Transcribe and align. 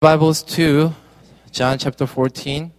Bibles 0.00 0.42
to 0.42 0.94
John 1.52 1.76
chapter 1.76 2.06
14. 2.06 2.72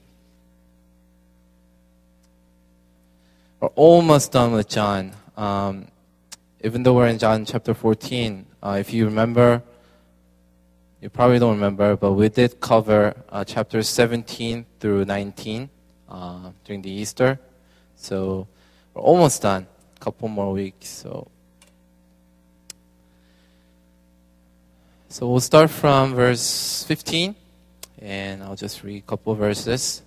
We're 3.59 3.67
almost 3.75 4.31
done 4.31 4.53
with 4.53 4.67
John. 4.67 5.11
Um, 5.37 5.85
even 6.63 6.81
though 6.81 6.95
we're 6.95 7.09
in 7.09 7.19
John 7.19 7.45
chapter 7.45 7.75
14, 7.75 8.47
uh, 8.63 8.77
if 8.79 8.91
you 8.91 9.05
remember, 9.05 9.61
you 10.99 11.11
probably 11.11 11.37
don't 11.37 11.53
remember, 11.53 11.95
but 11.95 12.13
we 12.13 12.27
did 12.27 12.59
cover 12.59 13.13
uh, 13.29 13.43
chapters 13.43 13.87
17 13.87 14.65
through 14.79 15.05
19 15.05 15.69
uh, 16.09 16.49
during 16.65 16.81
the 16.81 16.89
Easter. 16.89 17.39
So 17.97 18.47
we're 18.95 19.03
almost 19.03 19.43
done. 19.43 19.67
A 19.95 19.99
couple 19.99 20.27
more 20.27 20.53
weeks. 20.53 20.89
So 20.89 21.29
So 25.11 25.27
we'll 25.27 25.41
start 25.41 25.69
from 25.69 26.15
verse 26.15 26.85
15, 26.87 27.35
and 28.01 28.41
I'll 28.41 28.55
just 28.55 28.81
read 28.81 28.99
a 28.99 29.05
couple 29.05 29.35
verses. 29.35 30.01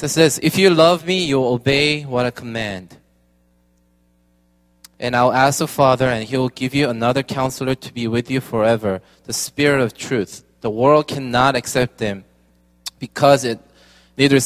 It 0.00 0.08
says 0.08 0.38
If 0.40 0.56
you 0.56 0.70
love 0.70 1.04
me, 1.04 1.24
you'll 1.24 1.48
obey 1.48 2.04
what 2.04 2.24
I 2.24 2.30
command. 2.30 2.96
And 5.00 5.16
I'll 5.16 5.32
ask 5.32 5.58
the 5.58 5.66
Father, 5.66 6.06
and 6.06 6.22
he 6.22 6.36
will 6.36 6.50
give 6.50 6.72
you 6.72 6.88
another 6.88 7.24
counselor 7.24 7.74
to 7.74 7.92
be 7.92 8.06
with 8.06 8.30
you 8.30 8.40
forever, 8.40 9.02
the 9.24 9.32
Spirit 9.32 9.80
of 9.80 9.98
truth. 9.98 10.44
The 10.60 10.70
world 10.70 11.08
cannot 11.08 11.56
accept 11.56 11.98
him 11.98 12.22
because 13.00 13.42
it 13.42 13.58
neither 14.16 14.38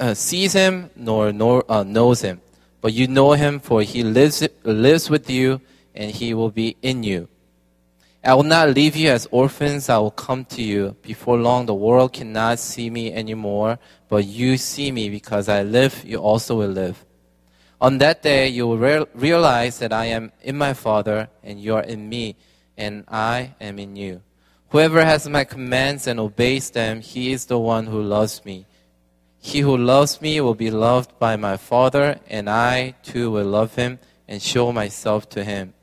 uh, 0.00 0.14
sees 0.14 0.54
him 0.54 0.88
nor, 0.96 1.34
nor 1.34 1.70
uh, 1.70 1.82
knows 1.82 2.22
him. 2.22 2.40
But 2.80 2.94
you 2.94 3.08
know 3.08 3.32
him, 3.32 3.60
for 3.60 3.82
he 3.82 4.02
lives, 4.02 4.42
lives 4.62 5.10
with 5.10 5.28
you, 5.28 5.60
and 5.94 6.10
he 6.10 6.32
will 6.32 6.50
be 6.50 6.78
in 6.80 7.02
you. 7.02 7.28
I 8.26 8.32
will 8.34 8.42
not 8.42 8.70
leave 8.70 8.96
you 8.96 9.10
as 9.10 9.28
orphans. 9.30 9.90
I 9.90 9.98
will 9.98 10.10
come 10.10 10.46
to 10.46 10.62
you. 10.62 10.96
Before 11.02 11.36
long, 11.36 11.66
the 11.66 11.74
world 11.74 12.14
cannot 12.14 12.58
see 12.58 12.88
me 12.88 13.12
anymore, 13.12 13.78
but 14.08 14.24
you 14.24 14.56
see 14.56 14.90
me 14.90 15.10
because 15.10 15.46
I 15.46 15.62
live, 15.62 16.02
you 16.06 16.16
also 16.16 16.56
will 16.56 16.70
live. 16.70 17.04
On 17.82 17.98
that 17.98 18.22
day, 18.22 18.48
you 18.48 18.66
will 18.66 18.78
re- 18.78 19.04
realize 19.14 19.78
that 19.80 19.92
I 19.92 20.06
am 20.06 20.32
in 20.40 20.56
my 20.56 20.72
Father, 20.72 21.28
and 21.42 21.60
you 21.60 21.74
are 21.74 21.82
in 21.82 22.08
me, 22.08 22.36
and 22.78 23.04
I 23.08 23.56
am 23.60 23.78
in 23.78 23.94
you. 23.94 24.22
Whoever 24.70 25.04
has 25.04 25.28
my 25.28 25.44
commands 25.44 26.06
and 26.06 26.18
obeys 26.18 26.70
them, 26.70 27.02
he 27.02 27.30
is 27.30 27.44
the 27.44 27.58
one 27.58 27.86
who 27.86 28.00
loves 28.00 28.42
me. 28.46 28.64
He 29.38 29.60
who 29.60 29.76
loves 29.76 30.22
me 30.22 30.40
will 30.40 30.54
be 30.54 30.70
loved 30.70 31.18
by 31.18 31.36
my 31.36 31.58
Father, 31.58 32.18
and 32.26 32.48
I 32.48 32.94
too 33.02 33.30
will 33.30 33.44
love 33.44 33.74
him 33.74 33.98
and 34.26 34.40
show 34.40 34.72
myself 34.72 35.28
to 35.30 35.44
him. 35.44 35.74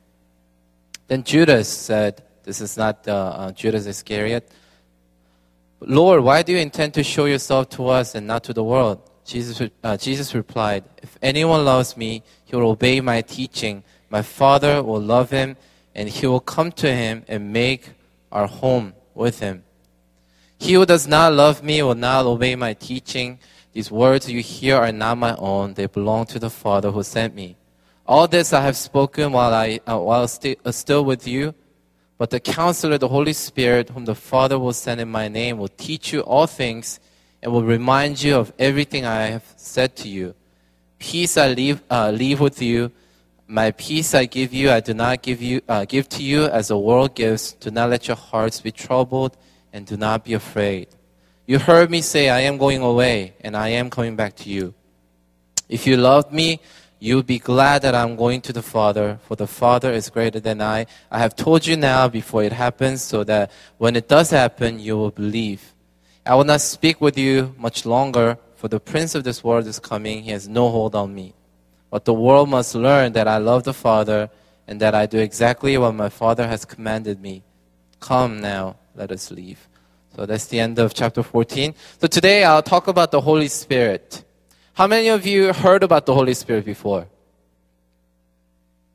Then 1.07 1.23
Judas 1.23 1.69
said, 1.69 2.23
this 2.51 2.59
is 2.59 2.75
not 2.75 3.07
uh, 3.07 3.13
uh, 3.13 3.51
Judas 3.53 3.85
Iscariot. 3.85 4.51
Lord, 5.79 6.21
why 6.21 6.43
do 6.43 6.51
you 6.51 6.57
intend 6.57 6.93
to 6.95 7.01
show 7.01 7.23
yourself 7.23 7.69
to 7.69 7.87
us 7.87 8.13
and 8.13 8.27
not 8.27 8.43
to 8.43 8.51
the 8.51 8.61
world? 8.61 9.09
Jesus, 9.23 9.69
uh, 9.81 9.95
Jesus 9.95 10.35
replied, 10.35 10.83
If 11.01 11.17
anyone 11.21 11.63
loves 11.63 11.95
me, 11.95 12.23
he 12.43 12.53
will 12.53 12.71
obey 12.71 12.99
my 12.99 13.21
teaching. 13.21 13.83
My 14.09 14.21
Father 14.21 14.83
will 14.83 14.99
love 14.99 15.29
him, 15.29 15.55
and 15.95 16.09
he 16.09 16.27
will 16.27 16.41
come 16.41 16.73
to 16.73 16.93
him 16.93 17.23
and 17.29 17.53
make 17.53 17.91
our 18.33 18.47
home 18.47 18.95
with 19.15 19.39
him. 19.39 19.63
He 20.59 20.73
who 20.73 20.85
does 20.85 21.07
not 21.07 21.31
love 21.31 21.63
me 21.63 21.81
will 21.81 21.95
not 21.95 22.25
obey 22.25 22.57
my 22.57 22.73
teaching. 22.73 23.39
These 23.71 23.89
words 23.89 24.29
you 24.29 24.41
hear 24.41 24.75
are 24.75 24.91
not 24.91 25.17
my 25.17 25.37
own, 25.37 25.75
they 25.75 25.85
belong 25.85 26.25
to 26.25 26.39
the 26.39 26.49
Father 26.49 26.91
who 26.91 27.01
sent 27.01 27.33
me. 27.33 27.55
All 28.05 28.27
this 28.27 28.51
I 28.51 28.59
have 28.59 28.75
spoken 28.75 29.31
while, 29.31 29.53
I, 29.53 29.79
uh, 29.87 29.99
while 29.99 30.27
sti- 30.27 30.57
uh, 30.65 30.73
still 30.73 31.05
with 31.05 31.25
you. 31.25 31.55
But 32.21 32.29
the 32.29 32.39
counselor, 32.39 32.99
the 32.99 33.07
Holy 33.07 33.33
Spirit, 33.33 33.89
whom 33.89 34.05
the 34.05 34.13
Father 34.13 34.59
will 34.59 34.73
send 34.73 35.01
in 35.01 35.09
my 35.09 35.27
name, 35.27 35.57
will 35.57 35.73
teach 35.75 36.13
you 36.13 36.19
all 36.19 36.45
things 36.45 36.99
and 37.41 37.51
will 37.51 37.63
remind 37.63 38.21
you 38.21 38.35
of 38.35 38.53
everything 38.59 39.05
I 39.05 39.31
have 39.33 39.43
said 39.55 39.95
to 39.95 40.07
you. 40.07 40.35
Peace 40.99 41.35
I 41.35 41.47
leave, 41.47 41.81
uh, 41.89 42.11
leave 42.11 42.39
with 42.39 42.61
you. 42.61 42.91
My 43.47 43.71
peace 43.71 44.13
I 44.13 44.25
give 44.25 44.53
you. 44.53 44.69
I 44.69 44.81
do 44.81 44.93
not 44.93 45.23
give, 45.23 45.41
you, 45.41 45.61
uh, 45.67 45.85
give 45.85 46.07
to 46.09 46.21
you 46.21 46.45
as 46.45 46.67
the 46.67 46.77
world 46.77 47.15
gives. 47.15 47.53
Do 47.53 47.71
not 47.71 47.89
let 47.89 48.07
your 48.07 48.17
hearts 48.17 48.61
be 48.61 48.71
troubled 48.71 49.35
and 49.73 49.87
do 49.87 49.97
not 49.97 50.23
be 50.23 50.35
afraid. 50.35 50.89
You 51.47 51.57
heard 51.57 51.89
me 51.89 52.01
say, 52.01 52.29
I 52.29 52.41
am 52.41 52.59
going 52.59 52.83
away 52.83 53.33
and 53.41 53.57
I 53.57 53.69
am 53.69 53.89
coming 53.89 54.15
back 54.15 54.35
to 54.35 54.49
you. 54.49 54.75
If 55.67 55.87
you 55.87 55.97
loved 55.97 56.31
me, 56.31 56.61
You'll 57.03 57.23
be 57.23 57.39
glad 57.39 57.81
that 57.81 57.95
I'm 57.95 58.15
going 58.15 58.41
to 58.41 58.53
the 58.53 58.61
Father, 58.61 59.17
for 59.25 59.35
the 59.35 59.47
Father 59.47 59.91
is 59.91 60.11
greater 60.11 60.39
than 60.39 60.61
I. 60.61 60.85
I 61.09 61.17
have 61.17 61.35
told 61.35 61.65
you 61.65 61.75
now 61.75 62.07
before 62.07 62.43
it 62.43 62.53
happens, 62.53 63.01
so 63.01 63.23
that 63.23 63.49
when 63.79 63.95
it 63.95 64.07
does 64.07 64.29
happen, 64.29 64.79
you 64.79 64.95
will 64.97 65.09
believe. 65.09 65.73
I 66.27 66.35
will 66.35 66.43
not 66.43 66.61
speak 66.61 67.01
with 67.01 67.17
you 67.17 67.55
much 67.57 67.87
longer, 67.87 68.37
for 68.55 68.67
the 68.67 68.79
prince 68.79 69.15
of 69.15 69.23
this 69.23 69.43
world 69.43 69.65
is 69.65 69.79
coming. 69.79 70.21
He 70.21 70.29
has 70.29 70.47
no 70.47 70.69
hold 70.69 70.93
on 70.93 71.15
me. 71.15 71.33
But 71.89 72.05
the 72.05 72.13
world 72.13 72.49
must 72.49 72.75
learn 72.75 73.13
that 73.13 73.27
I 73.27 73.37
love 73.37 73.63
the 73.63 73.73
Father, 73.73 74.29
and 74.67 74.79
that 74.79 74.93
I 74.93 75.07
do 75.07 75.17
exactly 75.17 75.75
what 75.79 75.95
my 75.95 76.09
Father 76.09 76.47
has 76.47 76.65
commanded 76.65 77.19
me. 77.19 77.41
Come 77.99 78.41
now, 78.41 78.75
let 78.93 79.11
us 79.11 79.31
leave. 79.31 79.67
So 80.15 80.27
that's 80.27 80.45
the 80.45 80.59
end 80.59 80.77
of 80.77 80.93
chapter 80.93 81.23
14. 81.23 81.73
So 81.99 82.05
today 82.05 82.43
I'll 82.43 82.61
talk 82.61 82.87
about 82.87 83.09
the 83.09 83.21
Holy 83.21 83.47
Spirit. 83.47 84.23
How 84.81 84.87
many 84.87 85.09
of 85.09 85.27
you 85.27 85.53
heard 85.53 85.83
about 85.83 86.07
the 86.07 86.13
Holy 86.15 86.33
Spirit 86.33 86.65
before? 86.65 87.07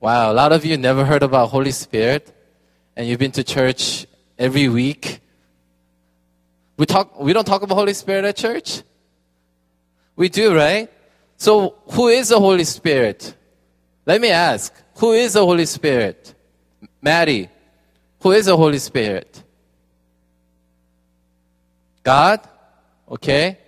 Wow, 0.01 0.33
a 0.33 0.35
lot 0.35 0.51
of 0.51 0.65
you 0.65 0.77
never 0.77 1.05
heard 1.05 1.23
about 1.23 1.51
Holy 1.51 1.71
Spirit 1.71 2.35
and 2.97 3.07
you've 3.07 3.21
been 3.21 3.31
to 3.31 3.45
church 3.45 4.05
every 4.37 4.69
week. 4.69 5.21
We 6.77 6.87
talk 6.87 7.21
we 7.21 7.33
don't 7.33 7.45
talk 7.45 7.63
about 7.63 7.77
Holy 7.77 7.95
Spirit 7.95 8.25
at 8.25 8.35
church? 8.35 8.83
We 10.17 10.29
do, 10.29 10.57
right? 10.57 10.91
So 11.37 11.77
who 11.93 12.09
is 12.09 12.31
the 12.31 12.41
Holy 12.41 12.65
Spirit? 12.65 13.37
Let 14.05 14.21
me 14.21 14.31
ask, 14.31 14.75
who 14.97 15.13
is 15.13 15.35
the 15.35 15.47
Holy 15.47 15.67
Spirit? 15.67 16.35
Maddie, 17.01 17.49
who 18.23 18.33
is 18.33 18.47
the 18.47 18.57
Holy 18.57 18.81
Spirit? 18.81 19.41
God? 22.03 22.41
Okay. 23.09 23.59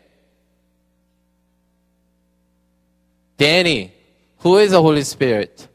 Danny, 3.38 3.94
who 4.38 4.58
is 4.58 4.72
the 4.72 4.82
Holy 4.82 5.04
Spirit? 5.04 5.68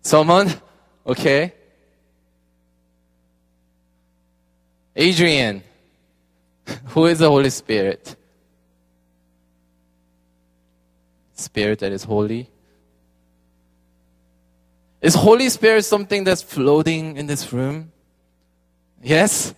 Someone? 0.00 0.50
Okay. 1.06 1.52
Adrian, 4.96 5.62
who 6.86 7.04
is 7.04 7.18
the 7.18 7.28
Holy 7.28 7.50
Spirit? 7.50 8.16
Spirit 11.34 11.78
that 11.80 11.92
is 11.92 12.02
holy. 12.02 12.50
Is 15.02 15.14
Holy 15.14 15.50
Spirit 15.50 15.84
something 15.84 16.24
that's 16.24 16.42
floating 16.42 17.18
in 17.18 17.26
this 17.26 17.52
room? 17.52 17.92
Yes? 19.02 19.54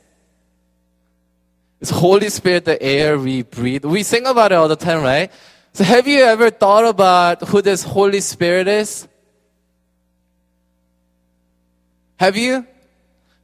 It's 1.81 1.91
Holy 1.91 2.29
Spirit, 2.29 2.67
the 2.67 2.81
air 2.83 3.19
we 3.19 3.43
breathe. 3.43 3.85
We 3.85 4.03
sing 4.03 4.27
about 4.27 4.53
it 4.53 4.57
all 4.57 4.69
the 4.69 4.77
time, 4.77 5.03
right? 5.03 5.33
So 5.73 5.85
have 5.85 6.07
you 6.07 6.23
ever 6.23 6.51
thought 6.51 6.85
about 6.85 7.49
who 7.49 7.63
this 7.63 7.83
Holy 7.83 8.21
Spirit 8.21 8.69
is? 8.69 9.09
Have 12.19 12.37
you? 12.37 12.67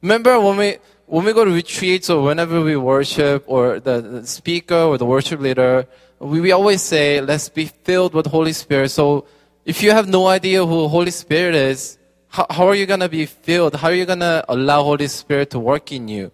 Remember 0.01 0.39
when 0.39 0.57
we 0.57 0.77
when 1.07 1.25
we 1.25 1.33
go 1.33 1.45
to 1.45 1.51
retreats 1.51 2.09
or 2.09 2.21
whenever 2.21 2.61
we 2.61 2.75
worship 2.75 3.45
or 3.47 3.79
the, 3.79 4.23
speaker 4.25 4.75
or 4.75 4.97
the 4.97 5.05
worship 5.05 5.39
leader, 5.39 5.87
we, 6.19 6.41
we 6.41 6.51
always 6.51 6.81
say, 6.81 7.21
let's 7.21 7.47
be 7.47 7.65
filled 7.65 8.13
with 8.13 8.25
Holy 8.27 8.51
Spirit. 8.51 8.89
So 8.89 9.25
if 9.63 9.81
you 9.81 9.91
have 9.91 10.09
no 10.09 10.27
idea 10.27 10.65
who 10.65 10.89
Holy 10.89 11.11
Spirit 11.11 11.55
is, 11.55 11.97
how, 12.27 12.45
how 12.49 12.67
are 12.67 12.75
you 12.75 12.85
going 12.85 12.99
to 12.99 13.07
be 13.07 13.25
filled? 13.25 13.75
How 13.75 13.87
are 13.87 13.93
you 13.93 14.05
going 14.05 14.19
to 14.19 14.43
allow 14.49 14.83
Holy 14.83 15.07
Spirit 15.07 15.49
to 15.51 15.59
work 15.59 15.93
in 15.93 16.09
you? 16.09 16.29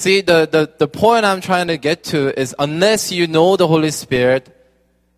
See, 0.00 0.22
the, 0.22 0.48
the, 0.50 0.72
the 0.78 0.88
point 0.88 1.26
I'm 1.26 1.42
trying 1.42 1.66
to 1.66 1.76
get 1.76 2.04
to 2.04 2.32
is 2.40 2.54
unless 2.58 3.12
you 3.12 3.26
know 3.26 3.58
the 3.58 3.68
Holy 3.68 3.90
Spirit 3.90 4.48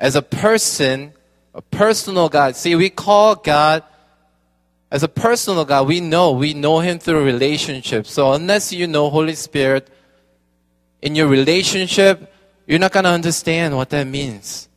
as 0.01 0.17
a 0.17 0.23
person, 0.23 1.13
a 1.55 1.63
personal 1.63 2.29
God. 2.29 2.57
See, 2.57 2.75
we 2.75 2.91
call 2.91 3.37
God 3.37 3.85
as 4.91 5.05
a 5.05 5.09
personal 5.09 5.65
God. 5.65 5.87
We 5.87 6.01
know, 6.01 6.33
we 6.33 6.53
know 6.53 6.81
Him 6.81 6.99
through 6.99 7.25
relationship. 7.25 8.09
So 8.09 8.33
unless 8.33 8.73
you 8.73 8.89
know 8.89 9.09
Holy 9.09 9.37
Spirit 9.37 9.89
in 11.01 11.15
your 11.15 11.29
relationship, 11.29 12.35
you're 12.67 12.81
not 12.81 12.91
going 12.91 13.05
to 13.05 13.11
understand 13.11 13.77
what 13.77 13.91
that 13.91 14.09
means. 14.09 14.69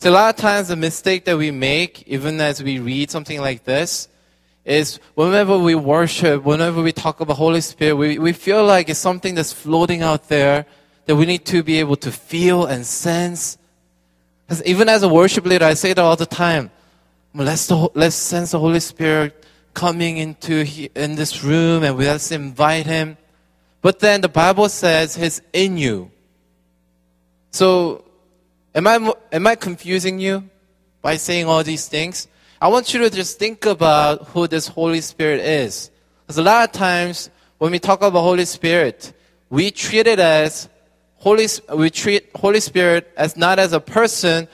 So 0.00 0.10
a 0.10 0.12
lot 0.12 0.34
of 0.34 0.38
times 0.38 0.68
the 0.68 0.76
mistake 0.76 1.24
that 1.24 1.38
we 1.38 1.50
make, 1.50 2.06
even 2.06 2.42
as 2.42 2.62
we 2.62 2.78
read 2.78 3.10
something 3.10 3.40
like 3.40 3.64
this, 3.64 4.06
is 4.68 5.00
whenever 5.14 5.58
we 5.58 5.74
worship, 5.74 6.44
whenever 6.44 6.82
we 6.82 6.92
talk 6.92 7.20
about 7.20 7.36
Holy 7.36 7.62
Spirit, 7.62 7.94
we, 7.94 8.18
we 8.18 8.32
feel 8.32 8.64
like 8.64 8.90
it's 8.90 8.98
something 8.98 9.34
that's 9.34 9.52
floating 9.52 10.02
out 10.02 10.28
there 10.28 10.66
that 11.06 11.16
we 11.16 11.24
need 11.24 11.46
to 11.46 11.62
be 11.62 11.80
able 11.80 11.96
to 11.96 12.12
feel 12.12 12.66
and 12.66 12.84
sense. 12.84 13.56
Because 14.46 14.62
even 14.64 14.88
as 14.90 15.02
a 15.02 15.08
worship 15.08 15.46
leader, 15.46 15.64
I 15.64 15.72
say 15.72 15.94
that 15.94 16.02
all 16.02 16.16
the 16.16 16.26
time. 16.26 16.70
let's, 17.32 17.70
let's 17.70 18.14
sense 18.14 18.50
the 18.50 18.58
Holy 18.58 18.80
Spirit 18.80 19.42
coming 19.72 20.18
into 20.18 20.64
he, 20.64 20.90
in 20.94 21.14
this 21.14 21.42
room 21.42 21.82
and 21.82 21.96
let's 21.96 22.30
invite 22.30 22.84
him. 22.84 23.16
But 23.80 24.00
then 24.00 24.20
the 24.20 24.28
Bible 24.28 24.68
says 24.68 25.16
he's 25.16 25.40
in 25.54 25.78
you. 25.78 26.10
So, 27.52 28.04
am 28.74 28.86
I, 28.86 29.14
am 29.32 29.46
I 29.46 29.54
confusing 29.54 30.18
you 30.18 30.44
by 31.00 31.16
saying 31.16 31.46
all 31.46 31.64
these 31.64 31.88
things? 31.88 32.28
I 32.60 32.68
want 32.68 32.92
you 32.92 33.00
to 33.00 33.10
just 33.10 33.38
think 33.38 33.66
about 33.66 34.28
who 34.28 34.48
this 34.48 34.66
Holy 34.66 35.00
Spirit 35.00 35.40
is. 35.40 35.90
Because 36.26 36.38
a 36.38 36.42
lot 36.42 36.68
of 36.68 36.72
times 36.72 37.30
when 37.58 37.70
we 37.70 37.78
talk 37.78 38.02
about 38.02 38.20
Holy 38.20 38.44
Spirit, 38.44 39.12
we 39.48 39.70
treat 39.70 40.06
it 40.08 40.18
as 40.18 40.68
Holy, 41.16 41.46
we 41.74 41.90
treat 41.90 42.30
Holy 42.34 42.60
Spirit 42.60 43.12
as 43.16 43.36
not 43.36 43.58
as 43.58 43.72
a 43.72 43.80
person, 43.80 44.48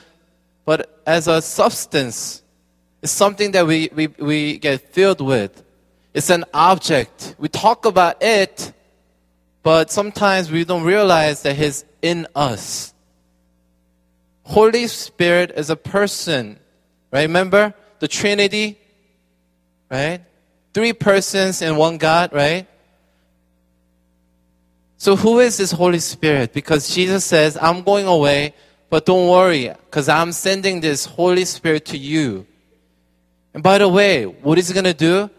but 0.65 1.01
as 1.07 1.29
a 1.29 1.41
substance. 1.41 2.43
It's 3.03 3.13
something 3.13 3.53
that 3.53 3.67
we, 3.67 3.91
we, 3.95 4.07
we 4.07 4.59
get 4.59 4.93
filled 4.93 5.21
with. 5.21 5.63
It's 6.13 6.31
an 6.31 6.45
object. 6.55 7.35
We 7.39 7.49
talk 7.49 7.87
about 7.87 8.23
it, 8.23 8.73
but 9.63 9.91
sometimes 9.91 10.51
we 10.51 10.65
don't 10.65 10.85
realize 10.85 11.43
that 11.43 11.57
He's 11.57 11.85
in 12.03 12.27
us. 12.35 12.95
Holy 14.45 14.87
Spirit 14.87 15.53
is 15.57 15.71
a 15.71 15.77
person, 15.77 16.59
right? 17.11 17.23
Remember 17.23 17.75
the 18.01 18.09
Trinity, 18.09 18.79
right? 19.91 20.21
Three 20.73 20.93
persons 20.93 21.63
in 21.63 21.77
one 21.77 21.99
God, 21.99 22.33
right? 22.33 22.67
So 24.97 25.17
who 25.17 25.41
is 25.41 25.59
this 25.59 25.71
Holy 25.71 25.99
Spirit? 25.99 26.53
Because 26.53 26.95
Jesus 26.95 27.25
says, 27.25 27.59
I'm 27.61 27.83
going 27.83 28.07
away, 28.07 28.55
but 28.89 29.05
don't 29.07 29.29
worry, 29.29 29.69
because 29.85 30.09
I'm 30.09 30.33
sending 30.33 30.81
this 30.81 31.05
Holy 31.05 31.45
Spirit 31.45 31.87
to 31.87 31.99
you. 31.99 32.47
And 33.53 33.63
by 33.63 33.79
the 33.79 33.89
way, 33.89 34.25
what 34.25 34.59
is 34.59 34.69
he 34.69 34.75
going 34.75 34.85
to 34.85 34.95
do? 34.95 35.31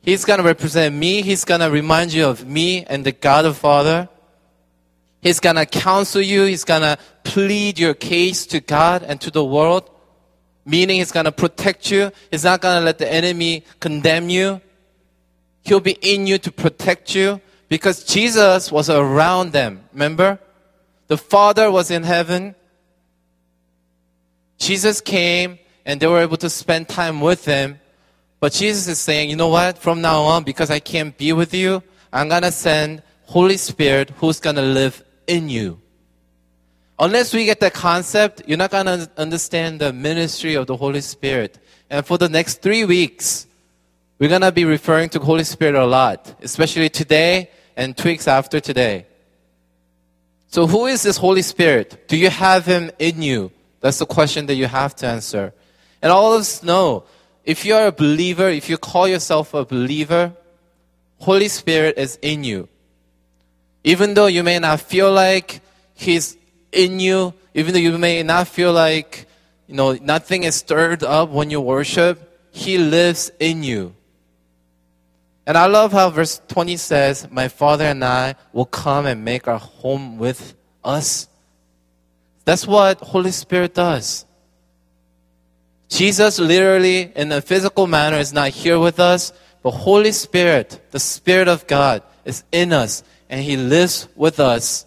He's 0.00 0.24
going 0.24 0.38
to 0.38 0.44
represent 0.44 0.94
me. 0.94 1.22
He's 1.22 1.44
going 1.44 1.60
to 1.60 1.70
remind 1.70 2.12
you 2.12 2.26
of 2.26 2.46
me 2.46 2.84
and 2.84 3.04
the 3.04 3.12
God 3.12 3.42
the 3.42 3.52
Father. 3.52 4.08
He's 5.20 5.40
going 5.40 5.56
to 5.56 5.66
counsel 5.66 6.22
you. 6.22 6.44
He's 6.44 6.64
going 6.64 6.82
to 6.82 6.98
plead 7.24 7.78
your 7.78 7.94
case 7.94 8.46
to 8.46 8.60
God 8.60 9.02
and 9.02 9.20
to 9.20 9.30
the 9.30 9.44
world. 9.44 9.90
Meaning 10.68 10.98
he's 10.98 11.12
going 11.12 11.24
to 11.24 11.32
protect 11.32 11.90
you. 11.90 12.12
He's 12.30 12.44
not 12.44 12.60
going 12.60 12.78
to 12.78 12.84
let 12.84 12.98
the 12.98 13.10
enemy 13.10 13.64
condemn 13.80 14.28
you. 14.28 14.60
He'll 15.62 15.80
be 15.80 15.96
in 16.02 16.26
you 16.26 16.36
to 16.36 16.52
protect 16.52 17.14
you 17.14 17.40
because 17.70 18.04
Jesus 18.04 18.70
was 18.70 18.90
around 18.90 19.52
them. 19.52 19.80
Remember? 19.94 20.38
The 21.06 21.16
Father 21.16 21.70
was 21.70 21.90
in 21.90 22.02
heaven. 22.02 22.54
Jesus 24.58 25.00
came 25.00 25.58
and 25.86 26.00
they 26.00 26.06
were 26.06 26.20
able 26.20 26.36
to 26.36 26.50
spend 26.50 26.86
time 26.86 27.22
with 27.22 27.46
him. 27.46 27.80
But 28.38 28.52
Jesus 28.52 28.88
is 28.88 28.98
saying, 28.98 29.30
you 29.30 29.36
know 29.36 29.48
what? 29.48 29.78
From 29.78 30.02
now 30.02 30.20
on, 30.20 30.44
because 30.44 30.70
I 30.70 30.80
can't 30.80 31.16
be 31.16 31.32
with 31.32 31.54
you, 31.54 31.82
I'm 32.12 32.28
going 32.28 32.42
to 32.42 32.52
send 32.52 33.02
Holy 33.24 33.56
Spirit 33.56 34.10
who's 34.18 34.38
going 34.38 34.56
to 34.56 34.62
live 34.62 35.02
in 35.26 35.48
you. 35.48 35.80
Unless 37.00 37.32
we 37.32 37.44
get 37.44 37.60
that 37.60 37.74
concept, 37.74 38.42
you're 38.46 38.58
not 38.58 38.70
going 38.70 38.86
to 38.86 39.10
understand 39.16 39.80
the 39.80 39.92
ministry 39.92 40.54
of 40.54 40.66
the 40.66 40.76
Holy 40.76 41.00
Spirit. 41.00 41.58
And 41.88 42.04
for 42.04 42.18
the 42.18 42.28
next 42.28 42.60
three 42.60 42.84
weeks, 42.84 43.46
we're 44.18 44.28
going 44.28 44.40
to 44.42 44.50
be 44.50 44.64
referring 44.64 45.08
to 45.10 45.20
Holy 45.20 45.44
Spirit 45.44 45.76
a 45.76 45.86
lot, 45.86 46.34
especially 46.42 46.88
today 46.88 47.50
and 47.76 47.96
two 47.96 48.08
weeks 48.08 48.26
after 48.26 48.58
today. 48.58 49.06
So 50.48 50.66
who 50.66 50.86
is 50.86 51.02
this 51.02 51.18
Holy 51.18 51.42
Spirit? 51.42 52.08
Do 52.08 52.16
you 52.16 52.30
have 52.30 52.66
him 52.66 52.90
in 52.98 53.22
you? 53.22 53.52
That's 53.80 53.98
the 53.98 54.06
question 54.06 54.46
that 54.46 54.54
you 54.56 54.66
have 54.66 54.96
to 54.96 55.06
answer. 55.06 55.52
And 56.02 56.10
all 56.10 56.34
of 56.34 56.40
us 56.40 56.62
know, 56.64 57.04
if 57.44 57.64
you 57.64 57.74
are 57.74 57.86
a 57.86 57.92
believer, 57.92 58.48
if 58.48 58.68
you 58.68 58.76
call 58.76 59.06
yourself 59.06 59.54
a 59.54 59.64
believer, 59.64 60.32
Holy 61.18 61.48
Spirit 61.48 61.96
is 61.96 62.18
in 62.22 62.42
you. 62.42 62.68
Even 63.84 64.14
though 64.14 64.26
you 64.26 64.42
may 64.42 64.58
not 64.58 64.80
feel 64.80 65.12
like 65.12 65.60
He's 65.94 66.36
in 66.72 67.00
you, 67.00 67.34
even 67.54 67.72
though 67.72 67.80
you 67.80 67.96
may 67.98 68.22
not 68.22 68.48
feel 68.48 68.72
like, 68.72 69.26
you 69.66 69.74
know, 69.74 69.92
nothing 69.94 70.44
is 70.44 70.56
stirred 70.56 71.02
up 71.02 71.30
when 71.30 71.50
you 71.50 71.60
worship, 71.60 72.48
He 72.52 72.78
lives 72.78 73.30
in 73.38 73.62
you. 73.62 73.94
And 75.46 75.56
I 75.56 75.66
love 75.66 75.92
how 75.92 76.10
verse 76.10 76.40
20 76.48 76.76
says, 76.76 77.26
My 77.30 77.48
Father 77.48 77.84
and 77.84 78.04
I 78.04 78.36
will 78.52 78.66
come 78.66 79.06
and 79.06 79.24
make 79.24 79.48
our 79.48 79.58
home 79.58 80.18
with 80.18 80.54
us. 80.84 81.26
That's 82.44 82.66
what 82.66 83.00
Holy 83.00 83.30
Spirit 83.30 83.74
does. 83.74 84.26
Jesus 85.88 86.38
literally, 86.38 87.10
in 87.16 87.32
a 87.32 87.40
physical 87.40 87.86
manner, 87.86 88.18
is 88.18 88.32
not 88.32 88.50
here 88.50 88.78
with 88.78 89.00
us, 89.00 89.32
but 89.62 89.70
Holy 89.70 90.12
Spirit, 90.12 90.80
the 90.90 91.00
Spirit 91.00 91.48
of 91.48 91.66
God, 91.66 92.02
is 92.24 92.44
in 92.52 92.72
us, 92.72 93.02
and 93.30 93.42
He 93.42 93.56
lives 93.56 94.06
with 94.16 94.40
us. 94.40 94.84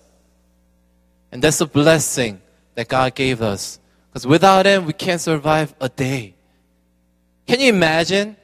And 1.32 1.42
that's 1.42 1.62
a 1.62 1.66
blessing 1.66 2.42
that 2.76 2.88
God 2.88 3.16
gave 3.16 3.42
us. 3.42 3.80
Because 4.10 4.28
without 4.28 4.66
Him, 4.66 4.86
we 4.86 4.94
can't 4.94 5.22
survive 5.22 5.74
a 5.80 5.90
day. 5.90 6.36
Can 7.48 7.60
you 7.60 7.70
imagine 7.70 8.36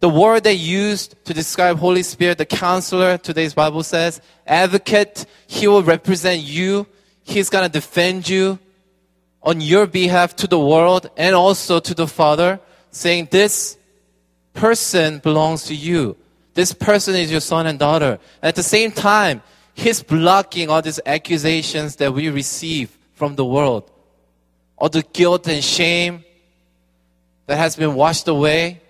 the 0.00 0.08
word 0.08 0.44
they 0.44 0.52
used 0.52 1.24
to 1.24 1.32
describe 1.32 1.78
Holy 1.78 2.02
Spirit, 2.02 2.38
the 2.38 2.46
counselor, 2.46 3.16
today's 3.16 3.54
Bible 3.54 3.82
says, 3.82 4.20
advocate, 4.46 5.24
he 5.46 5.66
will 5.66 5.82
represent 5.82 6.42
you. 6.42 6.86
He's 7.22 7.48
going 7.48 7.64
to 7.64 7.70
defend 7.70 8.28
you 8.28 8.58
on 9.42 9.60
your 9.60 9.86
behalf 9.86 10.36
to 10.36 10.46
the 10.46 10.58
world 10.60 11.08
and 11.16 11.34
also 11.34 11.80
to 11.80 11.94
the 11.94 12.06
Father, 12.06 12.60
saying, 12.90 13.28
This 13.30 13.78
person 14.52 15.18
belongs 15.18 15.64
to 15.64 15.74
you. 15.74 16.16
This 16.54 16.72
person 16.72 17.14
is 17.14 17.30
your 17.30 17.40
son 17.40 17.66
and 17.66 17.78
daughter. 17.78 18.18
At 18.42 18.54
the 18.54 18.62
same 18.62 18.92
time, 18.92 19.42
he's 19.76 20.02
blocking 20.02 20.70
all 20.70 20.82
these 20.82 20.98
accusations 21.04 21.96
that 21.96 22.12
we 22.12 22.30
receive 22.30 22.96
from 23.12 23.36
the 23.36 23.44
world. 23.44 23.90
All 24.78 24.88
the 24.88 25.02
guilt 25.02 25.46
and 25.46 25.62
shame 25.62 26.24
that 27.46 27.56
has 27.56 27.76
been 27.76 27.94
washed 27.94 28.26
away 28.26 28.80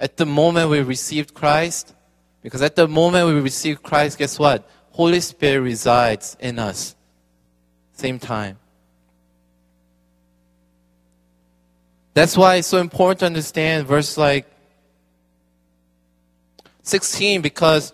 at 0.00 0.16
the 0.16 0.26
moment 0.26 0.70
we 0.70 0.80
received 0.80 1.34
Christ, 1.34 1.94
because 2.42 2.62
at 2.62 2.76
the 2.76 2.88
moment 2.88 3.28
we 3.28 3.40
received 3.40 3.82
Christ, 3.82 4.18
guess 4.18 4.38
what? 4.38 4.68
Holy 4.90 5.20
Spirit 5.20 5.60
resides 5.60 6.36
in 6.40 6.58
us. 6.58 6.96
Same 7.92 8.18
time. 8.18 8.58
That's 12.14 12.36
why 12.36 12.56
it's 12.56 12.68
so 12.68 12.78
important 12.78 13.20
to 13.20 13.26
understand 13.26 13.86
verse 13.86 14.16
like 14.16 14.46
16 16.82 17.42
because 17.42 17.92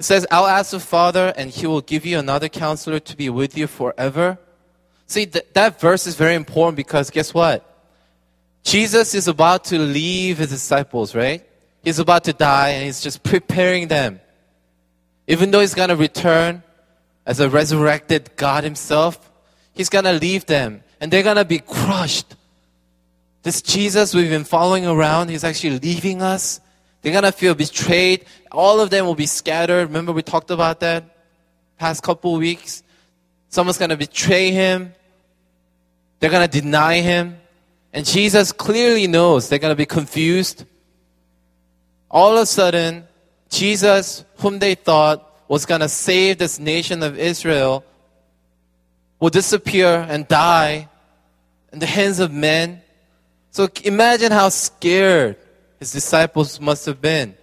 it 0.00 0.04
says, 0.04 0.26
I'll 0.30 0.46
ask 0.46 0.70
the 0.70 0.80
Father 0.80 1.30
and 1.36 1.50
he 1.50 1.66
will 1.66 1.82
give 1.82 2.06
you 2.06 2.18
another 2.18 2.48
counselor 2.48 3.00
to 3.00 3.14
be 3.14 3.28
with 3.28 3.54
you 3.54 3.66
forever. 3.66 4.38
See, 5.06 5.26
th- 5.26 5.44
that 5.52 5.78
verse 5.78 6.06
is 6.06 6.14
very 6.14 6.36
important 6.36 6.76
because 6.76 7.10
guess 7.10 7.34
what? 7.34 7.66
Jesus 8.64 9.14
is 9.14 9.28
about 9.28 9.64
to 9.64 9.78
leave 9.78 10.38
his 10.38 10.48
disciples, 10.48 11.14
right? 11.14 11.46
He's 11.84 11.98
about 11.98 12.24
to 12.24 12.32
die 12.32 12.70
and 12.70 12.86
he's 12.86 13.02
just 13.02 13.22
preparing 13.22 13.88
them. 13.88 14.20
Even 15.26 15.50
though 15.50 15.60
he's 15.60 15.74
going 15.74 15.90
to 15.90 15.96
return 15.96 16.62
as 17.26 17.38
a 17.38 17.50
resurrected 17.50 18.30
God 18.36 18.64
himself, 18.64 19.30
he's 19.74 19.90
going 19.90 20.06
to 20.06 20.14
leave 20.14 20.46
them 20.46 20.82
and 20.98 21.12
they're 21.12 21.22
going 21.22 21.36
to 21.36 21.44
be 21.44 21.58
crushed. 21.58 22.36
This 23.42 23.60
Jesus 23.60 24.14
we've 24.14 24.30
been 24.30 24.44
following 24.44 24.86
around, 24.86 25.28
he's 25.28 25.44
actually 25.44 25.78
leaving 25.78 26.22
us. 26.22 26.58
They're 27.02 27.12
going 27.12 27.24
to 27.24 27.32
feel 27.32 27.54
betrayed. 27.54 28.26
All 28.52 28.80
of 28.80 28.90
them 28.90 29.06
will 29.06 29.14
be 29.14 29.26
scattered. 29.26 29.86
Remember 29.88 30.12
we 30.12 30.22
talked 30.22 30.50
about 30.50 30.80
that 30.80 31.16
past 31.78 32.02
couple 32.02 32.34
weeks? 32.34 32.82
Someone's 33.48 33.78
going 33.78 33.90
to 33.90 33.96
betray 33.96 34.50
him. 34.50 34.92
They're 36.18 36.30
going 36.30 36.48
to 36.48 36.60
deny 36.60 37.00
him. 37.00 37.38
And 37.92 38.06
Jesus 38.06 38.52
clearly 38.52 39.06
knows 39.06 39.48
they're 39.48 39.58
going 39.58 39.72
to 39.72 39.76
be 39.76 39.86
confused. 39.86 40.64
All 42.10 42.36
of 42.36 42.42
a 42.42 42.46
sudden, 42.46 43.04
Jesus, 43.48 44.24
whom 44.38 44.58
they 44.58 44.74
thought 44.74 45.26
was 45.48 45.66
going 45.66 45.80
to 45.80 45.88
save 45.88 46.38
this 46.38 46.60
nation 46.60 47.02
of 47.02 47.18
Israel, 47.18 47.84
will 49.18 49.30
disappear 49.30 50.06
and 50.08 50.28
die 50.28 50.88
in 51.72 51.78
the 51.78 51.86
hands 51.86 52.20
of 52.20 52.32
men. 52.32 52.82
So 53.50 53.68
imagine 53.84 54.32
how 54.32 54.48
scared 54.50 55.36
his 55.80 55.90
disciples 55.90 56.60
must 56.60 56.86
have 56.86 57.00
been. 57.00 57.34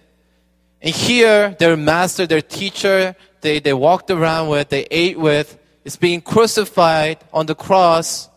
And 0.80 0.94
here, 0.94 1.56
their 1.58 1.76
master, 1.76 2.26
their 2.26 2.40
teacher, 2.40 3.14
they, 3.42 3.58
they 3.58 3.74
walked 3.74 4.10
around 4.10 4.48
with, 4.48 4.70
they 4.70 4.86
ate 4.90 5.18
with, 5.18 5.58
is 5.84 5.96
being 5.96 6.22
crucified 6.22 7.18
on 7.32 7.46
the 7.46 7.54
cross 7.54 8.30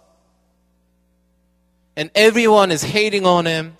and 1.96 2.10
everyone 2.16 2.72
is 2.72 2.84
hating 2.84 3.26
on 3.26 3.46
him. 3.46 3.78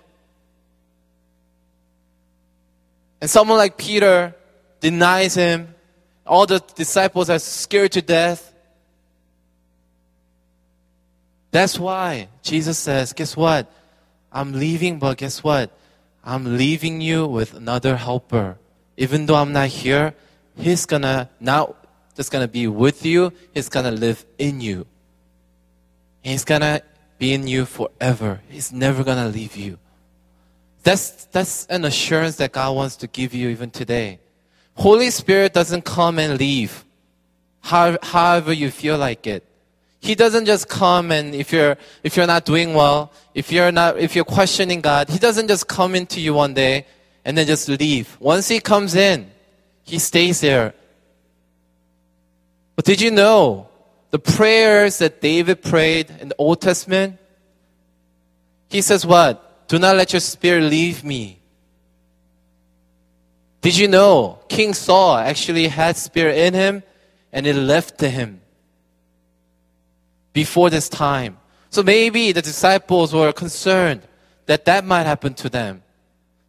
And 3.20 3.30
someone 3.30 3.58
like 3.58 3.76
Peter 3.76 4.34
denies 4.80 5.34
him. 5.34 5.74
All 6.26 6.46
the 6.46 6.60
disciples 6.74 7.30
are 7.30 7.38
scared 7.38 7.92
to 7.92 8.02
death. 8.02 8.52
That's 11.50 11.78
why 11.78 12.28
Jesus 12.42 12.78
says, 12.78 13.12
guess 13.12 13.36
what? 13.36 13.70
I'm 14.32 14.52
leaving, 14.52 14.98
but 14.98 15.18
guess 15.18 15.42
what? 15.42 15.70
I'm 16.24 16.56
leaving 16.56 17.00
you 17.00 17.26
with 17.26 17.54
another 17.54 17.96
helper. 17.96 18.58
Even 18.96 19.26
though 19.26 19.36
I'm 19.36 19.52
not 19.52 19.68
here, 19.68 20.14
He's 20.56 20.86
gonna 20.86 21.30
not 21.40 21.76
just 22.14 22.30
gonna 22.30 22.48
be 22.48 22.66
with 22.66 23.04
you, 23.04 23.32
He's 23.54 23.68
gonna 23.68 23.90
live 23.90 24.24
in 24.38 24.60
you. 24.60 24.86
He's 26.22 26.44
gonna 26.44 26.82
be 27.18 27.32
in 27.32 27.46
you 27.46 27.64
forever. 27.64 28.40
He's 28.48 28.72
never 28.72 29.02
gonna 29.02 29.28
leave 29.28 29.56
you. 29.56 29.78
That's, 30.82 31.26
that's 31.26 31.66
an 31.66 31.84
assurance 31.84 32.36
that 32.36 32.52
God 32.52 32.74
wants 32.74 32.96
to 32.96 33.06
give 33.06 33.34
you 33.34 33.48
even 33.50 33.70
today. 33.70 34.20
Holy 34.74 35.10
Spirit 35.10 35.52
doesn't 35.52 35.84
come 35.84 36.18
and 36.18 36.38
leave 36.38 36.84
how, 37.60 37.96
however 38.02 38.52
you 38.52 38.70
feel 38.70 38.98
like 38.98 39.26
it. 39.26 39.44
He 40.02 40.16
doesn't 40.16 40.46
just 40.46 40.68
come 40.68 41.12
and 41.12 41.32
if 41.32 41.52
you're, 41.52 41.76
if 42.02 42.16
you're 42.16 42.26
not 42.26 42.44
doing 42.44 42.74
well, 42.74 43.12
if 43.34 43.52
you're 43.52 43.70
not, 43.70 43.98
if 43.98 44.16
you're 44.16 44.24
questioning 44.24 44.80
God, 44.80 45.08
He 45.08 45.18
doesn't 45.18 45.46
just 45.46 45.68
come 45.68 45.94
into 45.94 46.20
you 46.20 46.34
one 46.34 46.54
day 46.54 46.86
and 47.24 47.38
then 47.38 47.46
just 47.46 47.68
leave. 47.68 48.16
Once 48.18 48.48
He 48.48 48.58
comes 48.58 48.96
in, 48.96 49.30
He 49.84 50.00
stays 50.00 50.40
there. 50.40 50.74
But 52.74 52.84
did 52.84 53.00
you 53.00 53.12
know 53.12 53.68
the 54.10 54.18
prayers 54.18 54.98
that 54.98 55.20
David 55.20 55.62
prayed 55.62 56.10
in 56.18 56.30
the 56.30 56.36
Old 56.36 56.60
Testament? 56.60 57.18
He 58.70 58.80
says 58.80 59.06
what? 59.06 59.68
Do 59.68 59.78
not 59.78 59.96
let 59.96 60.12
your 60.12 60.20
spirit 60.20 60.64
leave 60.64 61.04
me. 61.04 61.38
Did 63.60 63.76
you 63.76 63.86
know 63.86 64.40
King 64.48 64.74
Saul 64.74 65.16
actually 65.16 65.68
had 65.68 65.96
spirit 65.96 66.38
in 66.38 66.54
him 66.54 66.82
and 67.32 67.46
it 67.46 67.54
left 67.54 67.98
to 67.98 68.10
him 68.10 68.41
before 70.32 70.70
this 70.70 70.88
time? 70.88 71.38
So 71.70 71.82
maybe 71.82 72.32
the 72.32 72.42
disciples 72.42 73.14
were 73.14 73.32
concerned 73.32 74.02
that 74.46 74.64
that 74.66 74.84
might 74.84 75.04
happen 75.04 75.34
to 75.34 75.48
them. 75.48 75.82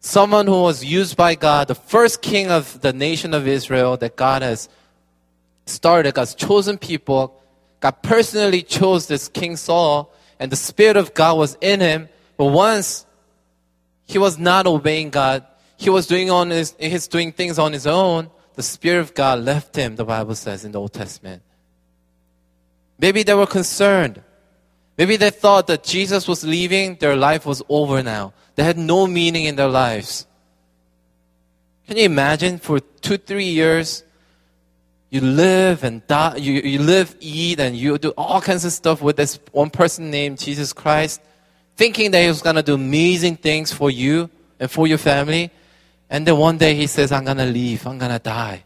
Someone 0.00 0.46
who 0.46 0.60
was 0.60 0.84
used 0.84 1.16
by 1.16 1.34
God, 1.34 1.68
the 1.68 1.74
first 1.74 2.20
king 2.20 2.50
of 2.50 2.80
the 2.82 2.92
nation 2.92 3.32
of 3.32 3.48
Israel 3.48 3.96
that 3.96 4.16
God 4.16 4.42
has 4.42 4.68
started, 5.64 6.14
God's 6.14 6.34
chosen 6.34 6.76
people, 6.76 7.40
God 7.80 8.02
personally 8.02 8.62
chose 8.62 9.06
this 9.06 9.28
King 9.28 9.56
Saul, 9.56 10.12
and 10.38 10.52
the 10.52 10.56
Spirit 10.56 10.96
of 10.96 11.14
God 11.14 11.38
was 11.38 11.56
in 11.60 11.80
him. 11.80 12.08
But 12.36 12.46
once 12.46 13.06
he 14.06 14.18
was 14.18 14.38
not 14.38 14.66
obeying 14.66 15.10
God, 15.10 15.46
he 15.76 15.90
was 15.90 16.06
doing 16.06 16.30
on 16.30 16.50
his, 16.50 16.74
he's 16.78 17.08
doing 17.08 17.32
things 17.32 17.58
on 17.58 17.72
his 17.72 17.86
own. 17.86 18.30
The 18.54 18.62
Spirit 18.62 19.00
of 19.00 19.14
God 19.14 19.40
left 19.40 19.74
him, 19.74 19.96
the 19.96 20.04
Bible 20.04 20.34
says 20.34 20.64
in 20.64 20.72
the 20.72 20.80
Old 20.80 20.92
Testament. 20.92 21.42
Maybe 23.04 23.22
they 23.22 23.34
were 23.34 23.46
concerned. 23.46 24.22
Maybe 24.96 25.18
they 25.18 25.28
thought 25.28 25.66
that 25.66 25.84
Jesus 25.84 26.26
was 26.26 26.42
leaving, 26.42 26.94
their 26.94 27.14
life 27.14 27.44
was 27.44 27.62
over 27.68 28.02
now. 28.02 28.32
They 28.54 28.64
had 28.64 28.78
no 28.78 29.06
meaning 29.06 29.44
in 29.44 29.56
their 29.56 29.68
lives. 29.68 30.26
Can 31.86 31.98
you 31.98 32.04
imagine 32.04 32.58
for 32.58 32.80
two, 32.80 33.18
three 33.18 33.50
years, 33.60 34.04
you 35.10 35.20
live 35.20 35.84
and 35.84 36.00
die, 36.06 36.36
you, 36.36 36.54
you 36.62 36.78
live, 36.78 37.14
eat, 37.20 37.60
and 37.60 37.76
you 37.76 37.98
do 37.98 38.14
all 38.16 38.40
kinds 38.40 38.64
of 38.64 38.72
stuff 38.72 39.02
with 39.02 39.16
this 39.16 39.38
one 39.52 39.68
person 39.68 40.10
named 40.10 40.38
Jesus 40.38 40.72
Christ, 40.72 41.20
thinking 41.76 42.10
that 42.12 42.22
he 42.22 42.28
was 42.28 42.40
going 42.40 42.56
to 42.56 42.62
do 42.62 42.72
amazing 42.72 43.36
things 43.36 43.70
for 43.70 43.90
you 43.90 44.30
and 44.58 44.70
for 44.70 44.86
your 44.86 44.96
family. 44.96 45.50
And 46.08 46.26
then 46.26 46.38
one 46.38 46.56
day 46.56 46.74
he 46.74 46.86
says, 46.86 47.12
I'm 47.12 47.26
going 47.26 47.36
to 47.36 47.44
leave, 47.44 47.86
I'm 47.86 47.98
going 47.98 48.12
to 48.12 48.18
die. 48.18 48.64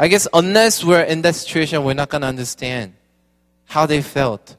I 0.00 0.08
guess 0.08 0.26
unless 0.32 0.82
we're 0.82 1.02
in 1.02 1.20
that 1.22 1.34
situation, 1.34 1.84
we're 1.84 1.92
not 1.92 2.08
going 2.08 2.22
to 2.22 2.26
understand 2.26 2.94
how 3.66 3.84
they 3.84 4.00
felt. 4.00 4.56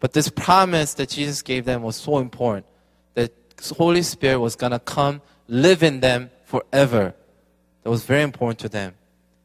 But 0.00 0.14
this 0.14 0.30
promise 0.30 0.94
that 0.94 1.10
Jesus 1.10 1.42
gave 1.42 1.66
them 1.66 1.82
was 1.82 1.96
so 1.96 2.16
important 2.16 2.64
that 3.12 3.30
Holy 3.76 4.00
Spirit 4.00 4.38
was 4.38 4.56
going 4.56 4.72
to 4.72 4.78
come, 4.78 5.20
live 5.48 5.82
in 5.82 6.00
them 6.00 6.30
forever. 6.46 7.14
That 7.82 7.90
was 7.90 8.04
very 8.04 8.22
important 8.22 8.58
to 8.60 8.70
them. 8.70 8.94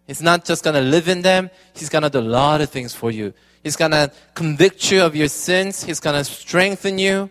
He's 0.08 0.22
not 0.22 0.46
just 0.46 0.64
going 0.64 0.76
to 0.76 0.82
live 0.82 1.10
in 1.10 1.22
them, 1.22 1.50
He's 1.74 1.90
going 1.90 2.04
to 2.04 2.10
do 2.10 2.20
a 2.20 2.22
lot 2.22 2.62
of 2.62 2.70
things 2.70 2.96
for 2.96 3.12
you. 3.12 3.34
He's 3.62 3.76
going 3.76 3.92
to 3.92 4.14
convict 4.36 4.90
you 4.90 5.02
of 5.02 5.18
your 5.18 5.28
sins, 5.28 5.84
He's 5.84 6.00
going 6.00 6.16
to 6.16 6.24
strengthen 6.24 6.98
you, 6.98 7.30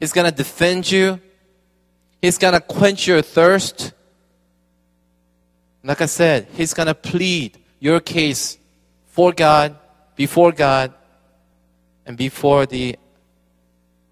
He's 0.00 0.12
going 0.12 0.24
to 0.24 0.34
defend 0.34 0.90
you, 0.90 1.20
He's 2.22 2.38
going 2.38 2.54
to 2.54 2.60
quench 2.60 3.06
your 3.06 3.20
thirst. 3.20 3.92
Like 5.86 6.00
I 6.00 6.06
said, 6.06 6.48
He's 6.54 6.74
going 6.74 6.88
to 6.88 6.94
plead 6.94 7.58
your 7.78 8.00
case 8.00 8.58
for 9.06 9.32
God, 9.32 9.76
before 10.16 10.50
God, 10.50 10.92
and 12.04 12.16
before 12.16 12.66
the 12.66 12.96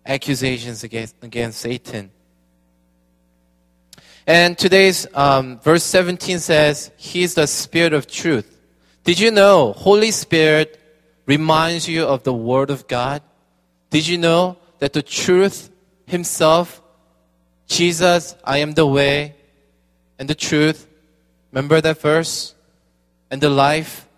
accusations 0.06 0.84
against, 0.84 1.16
against 1.22 1.58
Satan. 1.58 2.10
And 4.26 4.56
today's 4.56 5.06
um, 5.14 5.58
verse 5.60 5.82
17 5.82 6.38
says, 6.38 6.92
He's 6.96 7.34
the 7.34 7.46
Spirit 7.46 7.92
of 7.92 8.06
truth. 8.06 8.50
Did 9.02 9.18
you 9.18 9.32
know 9.32 9.72
Holy 9.72 10.12
Spirit 10.12 10.80
reminds 11.26 11.88
you 11.88 12.04
of 12.04 12.22
the 12.22 12.32
Word 12.32 12.70
of 12.70 12.86
God? 12.86 13.20
Did 13.90 14.06
you 14.06 14.16
know 14.16 14.58
that 14.78 14.92
the 14.92 15.02
truth 15.02 15.70
Himself, 16.06 16.80
Jesus, 17.66 18.36
I 18.44 18.58
am 18.58 18.72
the 18.72 18.86
way 18.86 19.34
and 20.18 20.28
the 20.28 20.34
truth, 20.34 20.86
Remember 21.54 21.80
that 21.80 22.00
verse? 22.00 22.52
And 23.30 23.40
the 23.40 23.48
life. 23.48 24.08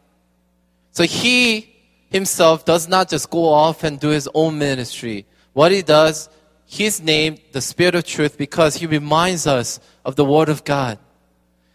So 0.93 1.05
he 1.05 1.77
himself 2.09 2.65
does 2.65 2.89
not 2.89 3.11
just 3.11 3.29
go 3.29 3.49
off 3.49 3.85
and 3.85 4.01
do 4.01 4.09
his 4.09 4.27
own 4.33 4.59
ministry. 4.59 5.27
What 5.53 5.71
he 5.71 5.83
does, 5.83 6.31
he's 6.65 7.03
named 7.03 7.43
the 7.53 7.61
Spirit 7.61 7.95
of 7.95 8.05
Truth 8.05 8.39
because 8.39 8.77
he 8.77 8.87
reminds 8.87 9.47
us 9.47 9.81
of 10.03 10.17
the 10.17 10.25
Word 10.25 10.49
of 10.49 10.65
God. 10.65 10.99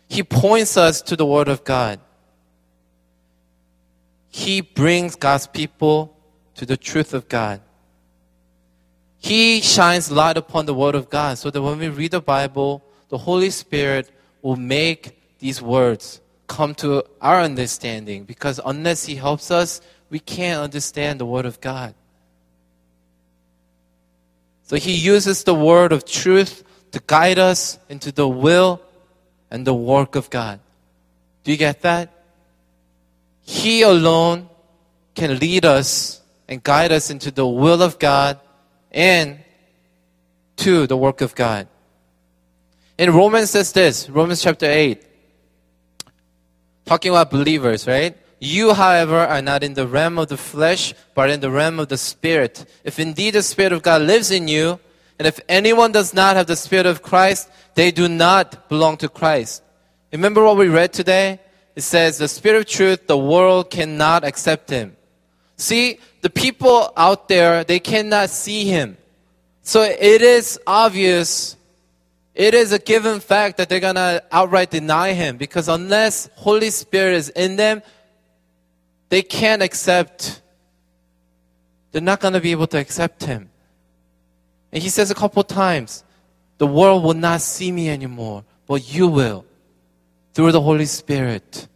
He 0.10 0.24
points 0.24 0.78
us 0.78 1.00
to 1.04 1.16
the 1.16 1.28
Word 1.28 1.48
of 1.48 1.64
God. 1.64 2.00
He 4.30 4.62
brings 4.62 5.16
God's 5.16 5.46
people 5.46 6.18
to 6.56 6.66
the 6.66 6.78
truth 6.78 7.14
of 7.14 7.30
God. 7.30 7.62
He 9.20 9.62
shines 9.62 10.10
light 10.10 10.38
upon 10.38 10.66
the 10.66 10.74
Word 10.74 10.96
of 10.96 11.12
God 11.12 11.38
so 11.38 11.52
that 11.52 11.62
when 11.62 11.78
we 11.78 11.90
read 11.90 12.12
the 12.12 12.22
Bible, 12.22 12.84
the 13.10 13.20
Holy 13.20 13.52
Spirit 13.52 14.10
will 14.42 14.56
make 14.56 15.21
these 15.42 15.62
words 15.62 16.22
come 16.48 16.76
to 16.76 17.04
our 17.20 17.42
understanding 17.42 18.24
because 18.24 18.60
unless 18.64 19.06
He 19.06 19.16
helps 19.16 19.50
us, 19.50 19.82
we 20.10 20.20
can't 20.20 20.62
understand 20.62 21.20
the 21.20 21.26
Word 21.26 21.46
of 21.46 21.60
God. 21.60 21.96
So 24.64 24.76
He 24.78 24.94
uses 24.94 25.44
the 25.44 25.56
Word 25.56 25.92
of 25.92 26.06
truth 26.06 26.64
to 26.92 27.02
guide 27.08 27.40
us 27.40 27.80
into 27.90 28.12
the 28.12 28.28
will 28.28 28.82
and 29.50 29.66
the 29.66 29.74
work 29.74 30.16
of 30.16 30.30
God. 30.30 30.60
Do 31.44 31.52
you 31.52 31.58
get 31.58 31.82
that? 31.82 32.10
He 33.42 33.82
alone 33.82 34.48
can 35.16 35.40
lead 35.40 35.66
us 35.66 36.22
and 36.48 36.62
guide 36.62 36.92
us 36.92 37.10
into 37.10 37.32
the 37.32 37.48
will 37.48 37.82
of 37.82 37.98
God 37.98 38.40
and 38.92 39.40
to 40.58 40.86
the 40.86 40.96
work 40.96 41.22
of 41.22 41.34
God. 41.34 41.68
In 43.00 43.12
Romans 43.12 43.50
says 43.50 43.72
this, 43.72 44.08
Romans 44.08 44.44
chapter 44.44 44.70
8 44.70 45.08
talking 46.86 47.12
about 47.12 47.32
believers, 47.32 47.88
right? 47.88 48.18
You, 48.40 48.74
however, 48.74 49.20
are 49.20 49.42
not 49.42 49.64
in 49.64 49.76
the 49.76 49.88
realm 49.88 50.18
of 50.18 50.28
the 50.30 50.38
flesh, 50.38 50.94
but 51.14 51.30
in 51.30 51.42
the 51.42 51.52
realm 51.52 51.80
of 51.80 51.90
the 51.90 51.98
Spirit. 51.98 52.66
If 52.84 53.00
indeed 53.00 53.36
the 53.36 53.44
Spirit 53.44 53.72
of 53.72 53.84
God 53.84 54.02
lives 54.02 54.32
in 54.32 54.48
you, 54.48 54.80
and 55.20 55.28
if 55.28 55.40
anyone 55.48 55.92
does 55.92 56.14
not 56.14 56.36
have 56.36 56.48
the 56.48 56.56
Spirit 56.56 56.88
of 56.88 57.04
Christ, 57.04 57.52
they 57.76 57.92
do 57.92 58.08
not 58.08 58.68
belong 58.68 58.98
to 58.98 59.10
Christ. 59.10 59.62
Remember 60.12 60.44
what 60.44 60.58
we 60.58 60.68
read 60.68 60.92
today? 60.92 61.40
It 61.76 61.82
says, 61.82 62.18
the 62.18 62.28
Spirit 62.28 62.58
of 62.58 62.66
truth, 62.66 63.06
the 63.06 63.18
world 63.18 63.70
cannot 63.70 64.24
accept 64.24 64.72
him. 64.72 64.98
See, 65.58 66.00
the 66.22 66.30
people 66.32 66.92
out 66.98 67.28
there, 67.28 67.64
they 67.64 67.80
cannot 67.80 68.32
see 68.32 68.66
him. 68.66 68.98
So 69.62 69.84
it 69.84 70.24
is 70.24 70.60
obvious 70.66 71.56
it 72.34 72.54
is 72.54 72.72
a 72.72 72.80
given 72.80 73.20
fact 73.20 73.58
that 73.58 73.68
they're 73.68 73.80
gonna 73.80 74.22
outright 74.32 74.72
deny 74.72 75.14
him 75.14 75.38
because 75.38 75.68
unless 75.68 76.30
Holy 76.36 76.70
Spirit 76.70 77.16
is 77.16 77.30
in 77.30 77.58
them, 77.58 77.82
they 79.10 79.22
can't 79.22 79.62
accept. 79.62 80.42
They're 81.92 82.02
not 82.02 82.22
gonna 82.22 82.40
be 82.40 82.52
able 82.52 82.68
to 82.68 82.80
accept 82.80 83.26
him. 83.26 83.50
And 84.72 84.82
he 84.82 84.90
says 84.90 85.12
a 85.12 85.16
couple 85.16 85.44
times, 85.44 86.04
the 86.58 86.68
world 86.68 87.04
will 87.04 87.14
not 87.14 87.42
see 87.42 87.72
me 87.72 87.90
anymore, 87.90 88.46
but 88.68 88.94
you 88.94 89.08
will 89.08 89.46
through 90.34 90.54
the 90.54 90.62
Holy 90.62 90.86
Spirit. 90.86 91.68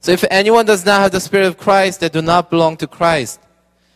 So 0.00 0.12
if 0.12 0.24
anyone 0.30 0.64
does 0.64 0.84
not 0.86 1.00
have 1.00 1.12
the 1.12 1.20
Spirit 1.20 1.46
of 1.46 1.58
Christ, 1.58 2.00
they 2.00 2.08
do 2.08 2.22
not 2.22 2.50
belong 2.50 2.76
to 2.78 2.86
Christ. 2.86 3.40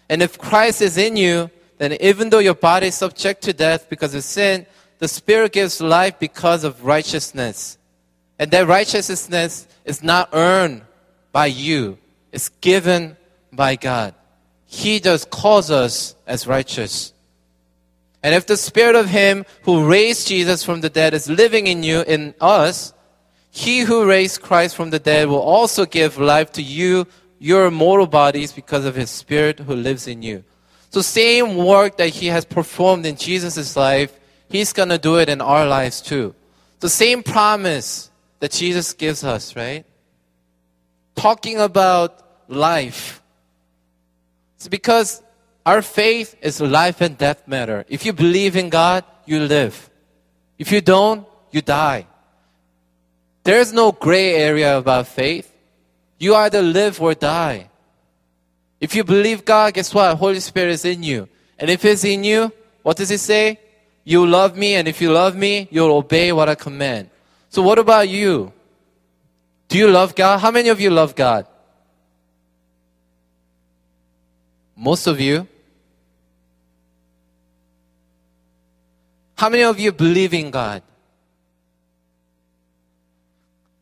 And 0.09 0.23
if 0.23 0.39
Christ 0.39 0.83
is 0.83 0.99
in 0.99 1.17
you, 1.17 1.51
then 1.79 1.95
even 2.01 2.31
though 2.31 2.39
your 2.39 2.55
body 2.55 2.89
is 2.89 2.95
subject 2.97 3.43
to 3.43 3.53
death 3.53 3.89
because 3.89 4.15
of 4.15 4.25
sin, 4.25 4.67
the 4.99 5.09
Spirit 5.09 5.53
gives 5.53 5.81
life 5.81 6.19
because 6.19 6.65
of 6.65 6.85
righteousness. 6.85 7.79
And 8.39 8.51
that 8.51 8.67
righteousness 8.67 9.67
is 9.85 10.03
not 10.03 10.31
earned 10.33 10.83
by 11.33 11.47
you, 11.47 11.99
it's 12.33 12.49
given 12.61 13.17
by 13.53 13.77
God. 13.77 14.15
He 14.67 15.01
just 15.01 15.31
calls 15.31 15.71
us 15.71 16.15
as 16.27 16.47
righteous. 16.47 17.13
And 18.23 18.35
if 18.35 18.47
the 18.47 18.57
spirit 18.57 18.97
of 18.97 19.09
him 19.09 19.47
who 19.63 19.89
raised 19.89 20.29
Jesus 20.29 20.65
from 20.65 20.81
the 20.81 20.91
dead 20.91 21.15
is 21.15 21.31
living 21.31 21.67
in 21.67 21.83
you, 21.83 22.03
in 22.03 22.35
us, 22.41 22.93
he 23.51 23.81
who 23.81 24.07
raised 24.07 24.43
Christ 24.43 24.77
from 24.77 24.91
the 24.91 24.99
dead 24.99 25.29
will 25.29 25.41
also 25.41 25.87
give 25.87 26.19
life 26.19 26.53
to 26.53 26.63
you, 26.63 27.07
your 27.39 27.71
mortal 27.71 28.07
bodies, 28.07 28.53
because 28.53 28.85
of 28.85 28.97
his 28.97 29.11
spirit 29.11 29.61
who 29.61 29.75
lives 29.75 30.07
in 30.09 30.23
you. 30.23 30.45
So 30.91 31.03
same 31.03 31.57
work 31.57 31.99
that 31.99 32.09
he 32.09 32.27
has 32.27 32.45
performed 32.45 33.05
in 33.07 33.17
Jesus' 33.17 33.77
life, 33.77 34.13
he's 34.49 34.73
gonna 34.73 34.99
do 34.99 35.19
it 35.19 35.29
in 35.29 35.41
our 35.41 35.67
lives 35.67 36.01
too. 36.01 36.35
The 36.81 36.89
same 36.89 37.23
promise 37.23 38.11
that 38.41 38.53
Jesus 38.53 38.93
gives 38.93 39.25
us, 39.25 39.57
right? 39.57 39.85
Talking 41.15 41.59
about 41.59 42.23
life. 42.49 43.21
It's 44.57 44.69
because 44.69 45.23
our 45.67 45.83
faith 45.83 46.35
is 46.41 46.61
life 46.61 47.01
and 47.01 47.19
death 47.19 47.47
matter. 47.47 47.85
If 47.89 48.07
you 48.07 48.13
believe 48.13 48.57
in 48.57 48.71
God, 48.71 49.05
you 49.27 49.41
live. 49.41 49.91
If 50.59 50.73
you 50.73 50.81
don't, 50.81 51.27
you 51.51 51.61
die. 51.61 52.07
There's 53.45 53.73
no 53.73 53.93
gray 53.93 54.35
area 54.35 54.79
about 54.79 55.09
faith. 55.09 55.53
You 56.19 56.35
either 56.35 56.63
live 56.63 57.01
or 57.01 57.15
die. 57.15 57.71
If 58.81 58.95
you 58.95 59.05
believe 59.05 59.45
God, 59.45 59.75
guess 59.75 59.93
what? 59.93 60.17
Holy 60.17 60.41
Spirit 60.41 60.71
is 60.71 60.85
in 60.85 61.03
you. 61.03 61.29
And 61.59 61.71
if 61.71 61.85
it's 61.85 62.05
in 62.05 62.23
you, 62.23 62.53
what 62.83 62.97
does 62.97 63.11
it 63.11 63.19
say? 63.19 63.59
You 64.05 64.27
love 64.27 64.57
me, 64.57 64.75
and 64.77 64.89
if 64.89 65.01
you 65.01 65.13
love 65.13 65.37
me, 65.37 65.69
you'll 65.71 65.97
obey 65.97 66.33
what 66.33 66.49
I 66.49 66.55
command. 66.55 67.11
So 67.51 67.61
what 67.63 67.79
about 67.79 68.09
you? 68.09 68.53
Do 69.69 69.77
you 69.77 69.89
love 69.89 70.15
God? 70.15 70.39
How 70.39 70.51
many 70.51 70.71
of 70.71 70.81
you 70.81 70.91
love 70.91 71.15
God? 71.15 71.47
Most 74.77 75.07
of 75.07 75.21
you. 75.21 75.47
How 79.37 79.49
many 79.49 79.65
of 79.65 79.79
you 79.79 79.93
believe 79.93 80.33
in 80.33 80.51
God? 80.51 80.83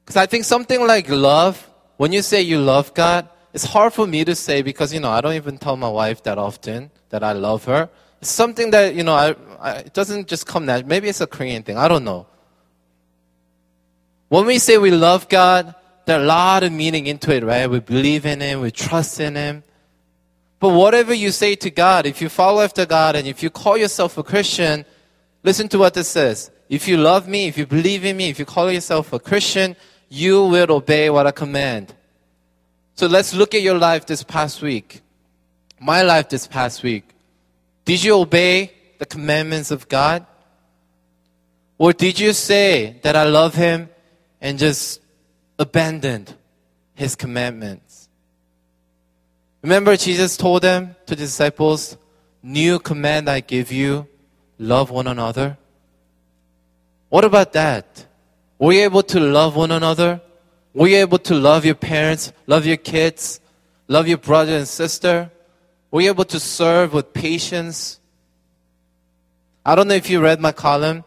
Because 0.05 0.17
I 0.17 0.27
think 0.27 0.45
something 0.45 0.87
like 0.87 1.09
love, 1.09 1.69
when 1.97 2.13
you 2.13 2.23
say 2.23 2.43
you 2.43 2.61
love 2.61 2.95
God, 2.95 3.29
it's 3.57 3.65
hard 3.65 3.93
for 3.93 4.07
me 4.07 4.25
to 4.25 4.37
say 4.37 4.63
because, 4.63 4.95
you 4.95 5.01
know, 5.01 5.11
I 5.11 5.21
don't 5.21 5.33
even 5.33 5.59
tell 5.59 5.77
my 5.77 5.89
wife 5.89 6.23
that 6.23 6.39
often 6.39 6.93
that 7.11 7.25
I 7.25 7.33
love 7.33 7.65
her. 7.65 7.91
It's 8.21 8.31
something 8.31 8.71
that, 8.71 8.95
you 8.95 9.03
know, 9.03 9.15
I, 9.15 9.35
I, 9.59 9.71
it 9.89 9.93
doesn't 9.93 10.29
just 10.29 10.47
come 10.47 10.67
naturally. 10.67 10.89
Maybe 10.89 11.09
it's 11.09 11.21
a 11.21 11.27
Korean 11.27 11.65
thing. 11.65 11.77
I 11.77 11.89
don't 11.89 12.05
know. 12.05 12.29
When 14.29 14.47
we 14.47 14.59
say 14.59 14.79
we 14.79 14.93
love 14.93 15.29
God, 15.29 15.75
there 16.05 16.21
are 16.21 16.23
a 16.23 16.27
lot 16.27 16.63
of 16.63 16.71
meaning 16.71 17.09
into 17.09 17.35
it, 17.35 17.43
right? 17.43 17.69
We 17.69 17.81
believe 17.81 18.25
in 18.25 18.41
Him, 18.41 18.61
we 18.61 18.71
trust 18.71 19.19
in 19.19 19.35
Him. 19.35 19.65
But 20.61 20.71
whatever 20.71 21.13
you 21.13 21.33
say 21.33 21.57
to 21.57 21.71
God, 21.71 22.07
if 22.07 22.23
you 22.23 22.29
follow 22.29 22.63
after 22.63 22.87
God 22.87 23.17
and 23.17 23.27
if 23.27 23.43
you 23.43 23.51
call 23.51 23.77
yourself 23.77 24.17
a 24.17 24.23
Christian, 24.23 24.85
Listen 25.47 25.69
to 25.69 25.79
what 25.79 25.95
this 25.95 26.09
says. 26.09 26.51
If 26.69 26.89
you 26.89 26.97
love 26.97 27.29
me, 27.29 27.47
if 27.47 27.57
you 27.57 27.67
believe 27.67 28.05
in 28.05 28.17
me, 28.17 28.31
if 28.31 28.41
you 28.41 28.45
call 28.45 28.69
yourself 28.69 29.13
a 29.13 29.21
Christian, 29.21 29.77
you 30.09 30.45
will 30.45 30.73
obey 30.73 31.09
what 31.09 31.25
I 31.25 31.31
command. 31.31 31.95
So 32.97 33.07
let's 33.07 33.35
look 33.35 33.55
at 33.55 33.61
your 33.61 33.79
life 33.79 34.07
this 34.07 34.23
past 34.23 34.63
week. 34.63 35.03
My 35.79 36.01
life 36.01 36.31
this 36.31 36.47
past 36.47 36.83
week. 36.83 37.05
Did 37.85 38.03
you 38.03 38.17
obey 38.17 38.73
the 38.99 39.05
commandments 39.05 39.71
of 39.71 39.87
God? 39.87 40.25
Or 41.77 41.93
did 41.93 42.19
you 42.19 42.33
say 42.33 42.99
that 43.03 43.15
I 43.15 43.25
love 43.25 43.55
Him 43.55 43.91
and 44.41 44.59
just 44.59 45.03
abandoned 45.59 46.35
His 46.95 47.15
commandments? 47.15 48.09
Remember, 49.61 49.95
Jesus 49.99 50.39
told 50.39 50.63
them 50.63 50.97
to 51.05 51.15
the 51.15 51.25
disciples, 51.25 51.99
New 52.43 52.79
command 52.79 53.29
I 53.29 53.41
give 53.41 53.71
you 53.73 54.09
love 54.59 54.91
one 54.91 55.07
another? 55.07 55.59
What 57.11 57.27
about 57.27 57.53
that? 57.53 58.07
Were 58.59 58.73
you 58.73 58.85
able 58.85 59.03
to 59.03 59.21
love 59.21 59.55
one 59.55 59.71
another? 59.71 60.23
Were 60.77 60.89
you 60.89 60.99
able 60.99 61.17
to 61.21 61.35
love 61.35 61.65
your 61.65 61.75
parents, 61.75 62.35
love 62.47 62.67
your 62.67 62.77
kids, 62.77 63.41
love 63.89 64.07
your 64.07 64.19
brother 64.19 64.59
and 64.59 64.69
sister? 64.69 65.31
Were 65.91 66.03
you 66.03 66.11
able 66.11 66.27
to 66.27 66.39
serve 66.39 66.93
with 66.93 67.15
patience? 67.15 67.99
I 69.65 69.75
don't 69.75 69.89
know 69.89 69.95
if 69.95 70.11
you 70.11 70.21
read 70.21 70.39
my 70.39 70.53
column, 70.53 71.03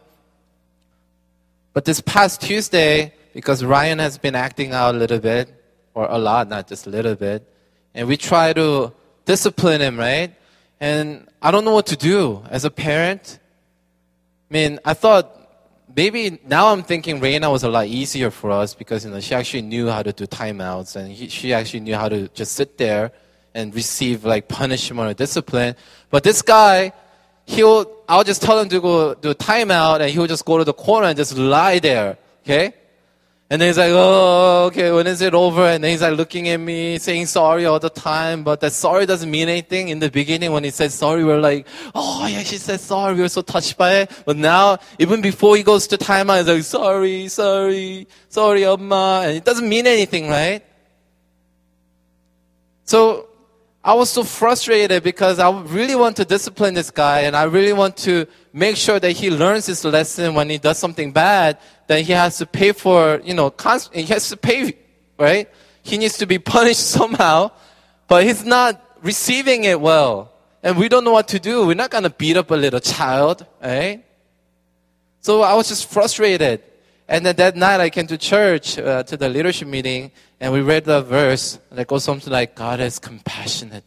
but 1.72 1.84
this 1.84 2.00
past 2.00 2.40
Tuesday, 2.40 3.14
because 3.32 3.64
Ryan 3.64 4.00
has 4.00 4.18
been 4.18 4.34
acting 4.34 4.72
out 4.72 4.96
a 4.96 4.98
little 4.98 5.20
bit, 5.20 5.54
or 5.94 6.08
a 6.10 6.18
lot, 6.18 6.48
not 6.48 6.66
just 6.66 6.88
a 6.88 6.90
little 6.90 7.14
bit, 7.14 7.48
and 7.94 8.08
we 8.08 8.16
try 8.16 8.52
to 8.52 8.92
discipline 9.24 9.80
him, 9.80 9.96
right? 9.96 10.34
And 10.80 11.28
I 11.40 11.52
don't 11.52 11.64
know 11.64 11.74
what 11.74 11.86
to 11.86 11.96
do 11.96 12.42
as 12.50 12.64
a 12.64 12.72
parent. 12.72 13.38
I 14.50 14.52
mean, 14.52 14.80
I 14.84 14.94
thought 14.94 15.39
maybe 15.94 16.38
now 16.46 16.68
I'm 16.68 16.82
thinking 16.82 17.20
Reina 17.20 17.50
was 17.50 17.62
a 17.62 17.68
lot 17.68 17.86
easier 17.86 18.30
for 18.30 18.50
us 18.50 18.74
because 18.74 19.04
you 19.04 19.10
know 19.10 19.20
she 19.20 19.34
actually 19.34 19.62
knew 19.62 19.88
how 19.88 20.02
to 20.02 20.12
do 20.12 20.26
timeouts 20.26 20.96
and 20.96 21.12
he, 21.12 21.28
she 21.28 21.52
actually 21.52 21.80
knew 21.80 21.94
how 21.94 22.08
to 22.08 22.28
just 22.28 22.52
sit 22.52 22.78
there 22.78 23.12
and 23.54 23.74
receive 23.74 24.24
like 24.24 24.48
punishment 24.48 25.10
or 25.10 25.14
discipline. 25.14 25.74
But 26.10 26.22
this 26.22 26.42
guy, 26.42 26.92
he'll 27.46 27.90
I'll 28.08 28.24
just 28.24 28.42
tell 28.42 28.58
him 28.58 28.68
to 28.68 28.80
go 28.80 29.14
do 29.14 29.30
a 29.30 29.34
timeout 29.34 30.00
and 30.00 30.10
he'll 30.10 30.26
just 30.26 30.44
go 30.44 30.58
to 30.58 30.64
the 30.64 30.72
corner 30.72 31.08
and 31.08 31.16
just 31.16 31.36
lie 31.36 31.78
there. 31.78 32.18
Okay? 32.42 32.74
And 33.52 33.60
then 33.60 33.68
he's 33.68 33.78
like, 33.78 33.90
oh, 33.92 34.66
okay, 34.66 34.92
when 34.92 35.08
is 35.08 35.20
it 35.20 35.34
over? 35.34 35.64
And 35.66 35.82
then 35.82 35.90
he's 35.90 36.02
like 36.02 36.16
looking 36.16 36.48
at 36.48 36.58
me, 36.58 36.98
saying 36.98 37.26
sorry 37.26 37.66
all 37.66 37.80
the 37.80 37.90
time. 37.90 38.44
But 38.44 38.60
that 38.60 38.72
sorry 38.72 39.06
doesn't 39.06 39.28
mean 39.28 39.48
anything. 39.48 39.88
In 39.88 39.98
the 39.98 40.08
beginning, 40.08 40.52
when 40.52 40.62
he 40.62 40.70
said 40.70 40.92
sorry, 40.92 41.24
we 41.24 41.32
are 41.32 41.40
like, 41.40 41.66
oh, 41.92 42.28
yeah, 42.28 42.44
she 42.44 42.58
said 42.58 42.78
sorry. 42.78 43.14
We 43.14 43.22
were 43.22 43.28
so 43.28 43.42
touched 43.42 43.76
by 43.76 44.02
it. 44.02 44.22
But 44.24 44.36
now, 44.36 44.78
even 45.00 45.20
before 45.20 45.56
he 45.56 45.64
goes 45.64 45.88
to 45.88 45.98
timeout, 45.98 46.38
he's 46.38 46.46
like, 46.46 46.62
sorry, 46.62 47.26
sorry, 47.26 48.06
sorry, 48.28 48.64
Amma. 48.64 49.22
And 49.24 49.36
it 49.38 49.44
doesn't 49.44 49.68
mean 49.68 49.88
anything, 49.88 50.28
right? 50.28 50.64
So, 52.84 53.30
I 53.82 53.94
was 53.94 54.10
so 54.10 54.22
frustrated 54.22 55.02
because 55.02 55.40
I 55.40 55.50
really 55.62 55.96
want 55.96 56.16
to 56.18 56.24
discipline 56.24 56.74
this 56.74 56.90
guy 56.90 57.20
and 57.20 57.34
I 57.34 57.44
really 57.44 57.72
want 57.72 57.96
to 57.98 58.26
make 58.52 58.76
sure 58.76 58.98
that 58.98 59.12
he 59.12 59.30
learns 59.30 59.66
his 59.66 59.84
lesson 59.84 60.34
when 60.34 60.50
he 60.50 60.58
does 60.58 60.78
something 60.78 61.12
bad, 61.12 61.58
then 61.86 62.04
he 62.04 62.12
has 62.12 62.38
to 62.38 62.46
pay 62.46 62.72
for, 62.72 63.20
you 63.24 63.34
know, 63.34 63.52
he 63.92 64.02
has 64.04 64.28
to 64.28 64.36
pay, 64.36 64.76
right? 65.18 65.48
He 65.82 65.98
needs 65.98 66.18
to 66.18 66.26
be 66.26 66.38
punished 66.56 66.86
somehow, 66.86 67.52
but 68.08 68.24
he's 68.24 68.44
not 68.44 68.80
receiving 69.02 69.64
it 69.64 69.80
well. 69.80 70.32
And 70.62 70.76
we 70.76 70.88
don't 70.88 71.04
know 71.04 71.12
what 71.12 71.28
to 71.28 71.38
do. 71.38 71.66
We're 71.66 71.74
not 71.74 71.90
going 71.90 72.04
to 72.04 72.10
beat 72.10 72.36
up 72.36 72.50
a 72.50 72.54
little 72.54 72.80
child, 72.80 73.46
right? 73.62 74.04
So 75.22 75.42
I 75.42 75.54
was 75.54 75.68
just 75.68 75.90
frustrated. 75.90 76.62
And 77.08 77.26
then 77.26 77.36
that 77.36 77.56
night 77.56 77.80
I 77.80 77.90
came 77.90 78.06
to 78.06 78.18
church, 78.18 78.78
uh, 78.78 79.02
to 79.04 79.16
the 79.16 79.28
leadership 79.28 79.68
meeting, 79.68 80.12
and 80.38 80.52
we 80.52 80.60
read 80.60 80.84
the 80.84 81.02
verse 81.02 81.58
that 81.72 81.86
goes 81.86 82.04
something 82.04 82.32
like, 82.32 82.54
God 82.54 82.80
is 82.80 82.98
compassionate. 82.98 83.84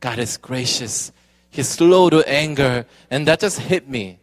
God 0.00 0.18
is 0.18 0.36
gracious. 0.36 1.12
He's 1.58 1.70
slow 1.70 2.08
to 2.08 2.22
anger. 2.28 2.86
And 3.10 3.26
that 3.26 3.40
just 3.40 3.58
hit 3.58 3.88
me. 3.88 4.20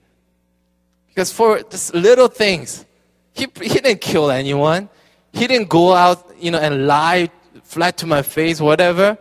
Because 1.10 1.34
for 1.34 1.62
just 1.64 1.94
little 1.94 2.30
things, 2.30 2.86
he, 3.34 3.48
he 3.62 3.68
didn't 3.68 4.00
kill 4.00 4.32
anyone. 4.32 4.88
He 5.34 5.46
didn't 5.46 5.68
go 5.68 5.92
out, 5.92 6.32
you 6.40 6.52
know, 6.52 6.60
and 6.60 6.88
lie 6.88 7.30
flat 7.64 7.98
to 7.98 8.08
my 8.08 8.22
face, 8.22 8.62
whatever. 8.62 9.18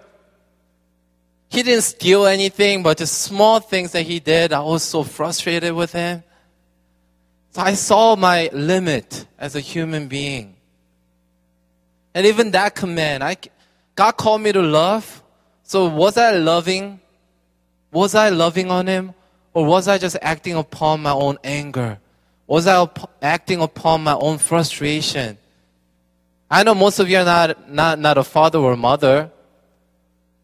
He 1.48 1.64
didn't 1.64 1.83
steal 1.83 2.27
anything, 2.27 2.85
but 2.85 2.98
just 2.98 3.20
small 3.20 3.59
things 3.59 3.90
that 3.90 4.03
he 4.03 4.20
did, 4.20 4.53
I 4.53 4.61
was 4.61 4.85
so 4.85 5.03
frustrated 5.03 5.74
with 5.74 5.90
him. 5.90 6.22
So 7.50 7.62
I 7.62 7.74
saw 7.74 8.14
my 8.14 8.48
limit 8.53 9.27
as 9.40 9.57
a 9.57 9.61
human 9.61 10.07
being. 10.07 10.55
And 12.14 12.27
even 12.27 12.53
that 12.53 12.77
command, 12.77 13.24
I, 13.24 13.38
God 13.96 14.12
called 14.12 14.40
me 14.40 14.53
to 14.53 14.62
love. 14.62 15.20
So 15.64 15.88
was 15.88 16.16
I 16.16 16.31
loving? 16.31 17.00
Was 17.94 18.16
I 18.16 18.28
loving 18.30 18.72
on 18.72 18.88
Him? 18.88 19.14
Or 19.54 19.64
was 19.64 19.87
I 19.87 19.98
just 19.98 20.16
acting 20.20 20.57
upon 20.57 21.00
my 21.00 21.12
own 21.12 21.38
anger? 21.44 21.98
Was 22.48 22.66
I 22.66 22.87
acting 23.22 23.62
upon 23.62 24.02
my 24.02 24.14
own 24.14 24.38
frustration? 24.38 25.38
I 26.50 26.64
know 26.64 26.74
most 26.74 26.98
of 26.98 27.09
you 27.09 27.18
are 27.18 27.24
not, 27.24 27.70
not, 27.70 27.98
not 28.00 28.18
a 28.18 28.24
father 28.24 28.59
or 28.59 28.76
mother, 28.76 29.30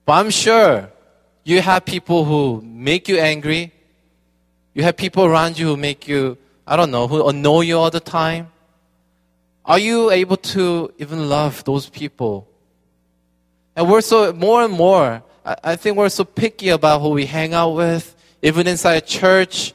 but 0.06 0.12
I'm 0.12 0.30
sure 0.30 0.90
you 1.42 1.60
have 1.60 1.84
people 1.84 2.24
who 2.24 2.62
make 2.62 3.08
you 3.08 3.18
angry. 3.18 3.72
You 4.72 4.84
have 4.84 4.96
people 4.96 5.24
around 5.24 5.58
you 5.58 5.66
who 5.66 5.76
make 5.76 6.06
you, 6.06 6.38
I 6.64 6.76
don't 6.76 6.92
know, 6.92 7.08
who 7.08 7.28
annoy 7.28 7.62
you 7.62 7.78
all 7.78 7.90
the 7.90 8.00
time. 8.00 8.52
Are 9.64 9.78
you 9.78 10.12
able 10.12 10.36
to 10.54 10.92
even 10.98 11.28
love 11.28 11.64
those 11.64 11.88
people? 11.88 12.46
And 13.74 13.90
we're 13.90 14.02
so, 14.02 14.32
more 14.32 14.62
and 14.62 14.72
more, 14.72 15.24
I, 15.44 15.76
think 15.76 15.96
we're 15.96 16.08
so 16.08 16.24
picky 16.24 16.68
about 16.68 17.00
who 17.00 17.10
we 17.10 17.26
hang 17.26 17.54
out 17.54 17.70
with, 17.70 18.14
even 18.42 18.66
inside 18.66 19.06
church. 19.06 19.74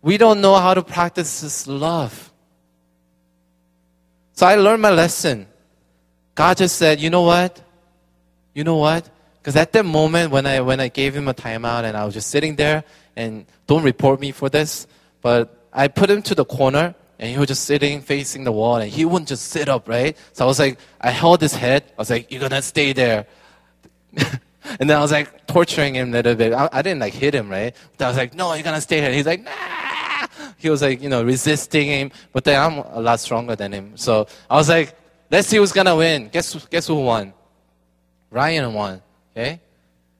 We 0.00 0.16
don't 0.18 0.40
know 0.40 0.56
how 0.56 0.74
to 0.74 0.82
practice 0.82 1.40
this 1.40 1.66
love. 1.66 2.32
So 4.34 4.46
I 4.46 4.56
learned 4.56 4.82
my 4.82 4.90
lesson. 4.90 5.46
God 6.34 6.56
just 6.56 6.76
said, 6.76 7.00
you 7.00 7.10
know 7.10 7.22
what? 7.22 7.60
You 8.54 8.64
know 8.64 8.76
what? 8.76 9.08
Because 9.38 9.56
at 9.56 9.72
that 9.72 9.84
moment 9.84 10.30
when 10.30 10.46
I 10.46 10.60
when 10.60 10.78
I 10.80 10.88
gave 10.88 11.14
him 11.14 11.28
a 11.28 11.34
timeout 11.34 11.82
and 11.82 11.96
I 11.96 12.04
was 12.04 12.14
just 12.14 12.30
sitting 12.30 12.56
there 12.56 12.84
and 13.16 13.44
don't 13.66 13.82
report 13.82 14.20
me 14.20 14.30
for 14.30 14.48
this, 14.48 14.86
but 15.20 15.66
I 15.72 15.88
put 15.88 16.08
him 16.10 16.22
to 16.22 16.34
the 16.34 16.44
corner 16.44 16.94
and 17.18 17.30
he 17.30 17.38
was 17.38 17.48
just 17.48 17.64
sitting 17.64 18.00
facing 18.00 18.44
the 18.44 18.52
wall 18.52 18.76
and 18.76 18.90
he 18.90 19.04
wouldn't 19.04 19.28
just 19.28 19.48
sit 19.48 19.68
up, 19.68 19.88
right? 19.88 20.16
So 20.32 20.44
I 20.44 20.48
was 20.48 20.58
like, 20.58 20.78
I 21.00 21.10
held 21.10 21.40
his 21.40 21.54
head. 21.54 21.84
I 21.88 22.00
was 22.00 22.10
like, 22.10 22.30
you're 22.30 22.40
gonna 22.40 22.62
stay 22.62 22.92
there. 22.92 23.26
and 24.78 24.88
then 24.88 24.96
I 24.96 25.00
was 25.00 25.12
like 25.12 25.46
torturing 25.46 25.94
him 25.94 26.10
a 26.10 26.12
little 26.12 26.34
bit. 26.34 26.52
I, 26.52 26.68
I 26.72 26.82
didn't 26.82 27.00
like 27.00 27.14
hit 27.14 27.34
him, 27.34 27.48
right? 27.48 27.74
But 27.96 28.04
I 28.04 28.08
was 28.08 28.16
like, 28.16 28.34
no, 28.34 28.54
you're 28.54 28.62
gonna 28.62 28.80
stay 28.80 29.00
here. 29.00 29.12
He's 29.12 29.26
like, 29.26 29.42
nah. 29.42 30.26
He 30.58 30.70
was 30.70 30.82
like, 30.82 31.02
you 31.02 31.08
know, 31.08 31.22
resisting 31.24 31.88
him. 31.88 32.12
But 32.32 32.44
then 32.44 32.60
I'm 32.60 32.78
a 32.78 33.00
lot 33.00 33.20
stronger 33.20 33.56
than 33.56 33.72
him. 33.72 33.96
So 33.96 34.26
I 34.48 34.56
was 34.56 34.68
like, 34.68 34.94
let's 35.30 35.48
see 35.48 35.56
who's 35.56 35.72
gonna 35.72 35.96
win. 35.96 36.28
Guess, 36.28 36.66
guess 36.66 36.86
who 36.86 36.96
won? 36.96 37.32
Ryan 38.30 38.72
won. 38.72 39.02
Okay? 39.32 39.60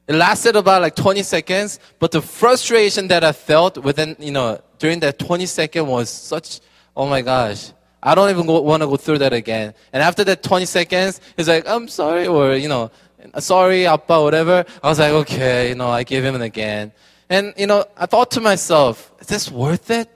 It 0.06 0.14
lasted 0.16 0.56
about 0.56 0.82
like 0.82 0.96
20 0.96 1.22
seconds, 1.22 1.78
but 1.98 2.10
the 2.10 2.20
frustration 2.20 3.08
that 3.08 3.22
I 3.22 3.32
felt 3.32 3.78
within, 3.78 4.16
you 4.18 4.32
know, 4.32 4.60
during 4.78 5.00
that 5.00 5.18
20 5.18 5.46
second 5.46 5.86
was 5.86 6.10
such, 6.10 6.60
oh 6.96 7.06
my 7.06 7.22
gosh. 7.22 7.72
I 8.02 8.16
don't 8.16 8.30
even 8.30 8.46
want 8.46 8.82
to 8.82 8.88
go 8.88 8.96
through 8.96 9.18
that 9.18 9.32
again. 9.32 9.74
And 9.92 10.02
after 10.02 10.24
that 10.24 10.42
20 10.42 10.66
seconds, 10.66 11.20
he's 11.36 11.46
like, 11.46 11.68
I'm 11.68 11.86
sorry, 11.86 12.26
or, 12.26 12.56
you 12.56 12.68
know, 12.68 12.90
Uh, 13.32 13.40
sorry, 13.40 13.86
appa, 13.86 14.22
whatever. 14.22 14.64
I 14.82 14.88
was 14.88 14.98
like, 14.98 15.12
okay, 15.12 15.70
you 15.70 15.74
know, 15.74 15.88
I 15.88 16.04
give 16.04 16.24
him 16.24 16.40
again. 16.40 16.92
And, 17.28 17.54
you 17.56 17.66
know, 17.66 17.84
I 17.96 18.06
thought 18.06 18.30
to 18.32 18.40
myself, 18.40 19.12
is 19.20 19.26
this 19.26 19.50
worth 19.50 19.90
it? 19.90 20.08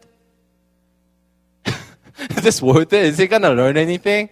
is 1.66 2.42
this 2.42 2.61
worth 2.61 2.92
it? 2.92 3.05
Is 3.05 3.19
he 3.19 3.27
going 3.27 3.42
to 3.42 3.53
learn 3.53 3.77
anything? 3.77 4.29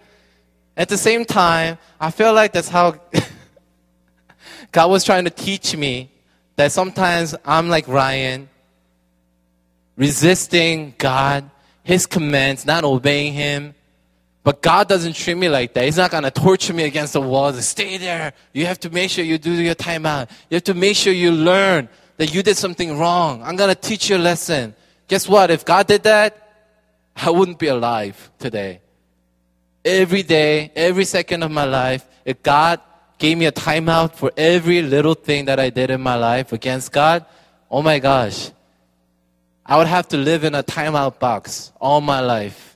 At 0.77 0.89
the 0.89 0.99
same 0.99 1.25
time, 1.25 1.79
I 2.01 2.11
feel 2.11 2.33
like 2.33 2.53
that's 2.53 2.69
how 2.69 3.01
God 4.73 4.91
was 4.91 5.05
trying 5.05 5.25
to 5.25 5.31
teach 5.31 5.77
me 5.77 6.11
that 6.57 6.73
sometimes 6.73 7.35
I'm 7.45 7.69
like 7.69 7.87
Ryan, 7.89 8.49
resisting 9.97 10.95
God, 10.99 11.49
His 11.85 12.07
commands, 12.07 12.67
not 12.67 12.85
obeying 12.85 13.33
Him. 13.35 13.75
But 14.45 14.61
God 14.61 14.89
doesn't 14.89 15.15
treat 15.15 15.37
me 15.37 15.49
like 15.49 15.73
that. 15.73 15.87
He's 15.87 15.97
not 15.97 16.11
going 16.11 16.23
to 16.23 16.31
torture 16.31 16.75
me 16.75 16.85
against 16.85 17.15
the 17.15 17.21
wall. 17.21 17.51
Stay 17.55 17.97
there. 17.97 18.35
You 18.53 18.67
have 18.67 18.79
to 18.81 18.91
make 18.91 19.11
sure 19.11 19.25
you 19.25 19.39
do 19.39 19.51
your 19.51 19.75
timeout. 19.75 20.31
You 20.51 20.57
have 20.57 20.65
to 20.65 20.75
make 20.75 20.97
sure 20.97 21.15
you 21.15 21.33
learn 21.33 21.89
that 22.19 22.35
you 22.35 22.43
did 22.43 22.59
something 22.59 22.99
wrong. 22.99 23.43
I'm 23.43 23.57
going 23.57 23.75
to 23.75 23.81
teach 23.81 24.11
you 24.11 24.17
a 24.17 24.19
lesson. 24.19 24.75
Guess 25.09 25.29
what? 25.29 25.51
If 25.51 25.65
God 25.65 25.87
did 25.87 26.03
that, 26.03 26.37
I 27.17 27.31
wouldn't 27.31 27.59
be 27.59 27.69
alive 27.69 28.31
today. 28.39 28.81
Every 29.83 30.23
day, 30.23 30.71
every 30.77 31.07
second 31.07 31.43
of 31.43 31.51
my 31.51 31.65
life, 31.65 32.07
if 32.27 32.43
God 32.43 32.81
gave 33.19 33.39
me 33.39 33.47
a 33.47 33.53
timeout 33.53 34.15
for 34.15 34.31
every 34.37 34.83
little 34.83 35.15
thing 35.15 35.47
that 35.47 35.59
I 35.59 35.71
did 35.71 35.91
in 35.91 36.03
my 36.03 36.17
life 36.17 36.53
against 36.53 36.93
God, 36.93 37.25
oh 37.71 37.81
my 37.81 37.99
gosh, 37.99 38.51
I 39.65 39.79
would 39.79 39.87
have 39.87 40.09
to 40.09 40.19
live 40.19 40.45
in 40.45 40.55
a 40.55 40.63
timeout 40.63 41.19
box 41.19 41.73
all 41.81 42.03
my 42.03 42.21
life. 42.21 42.74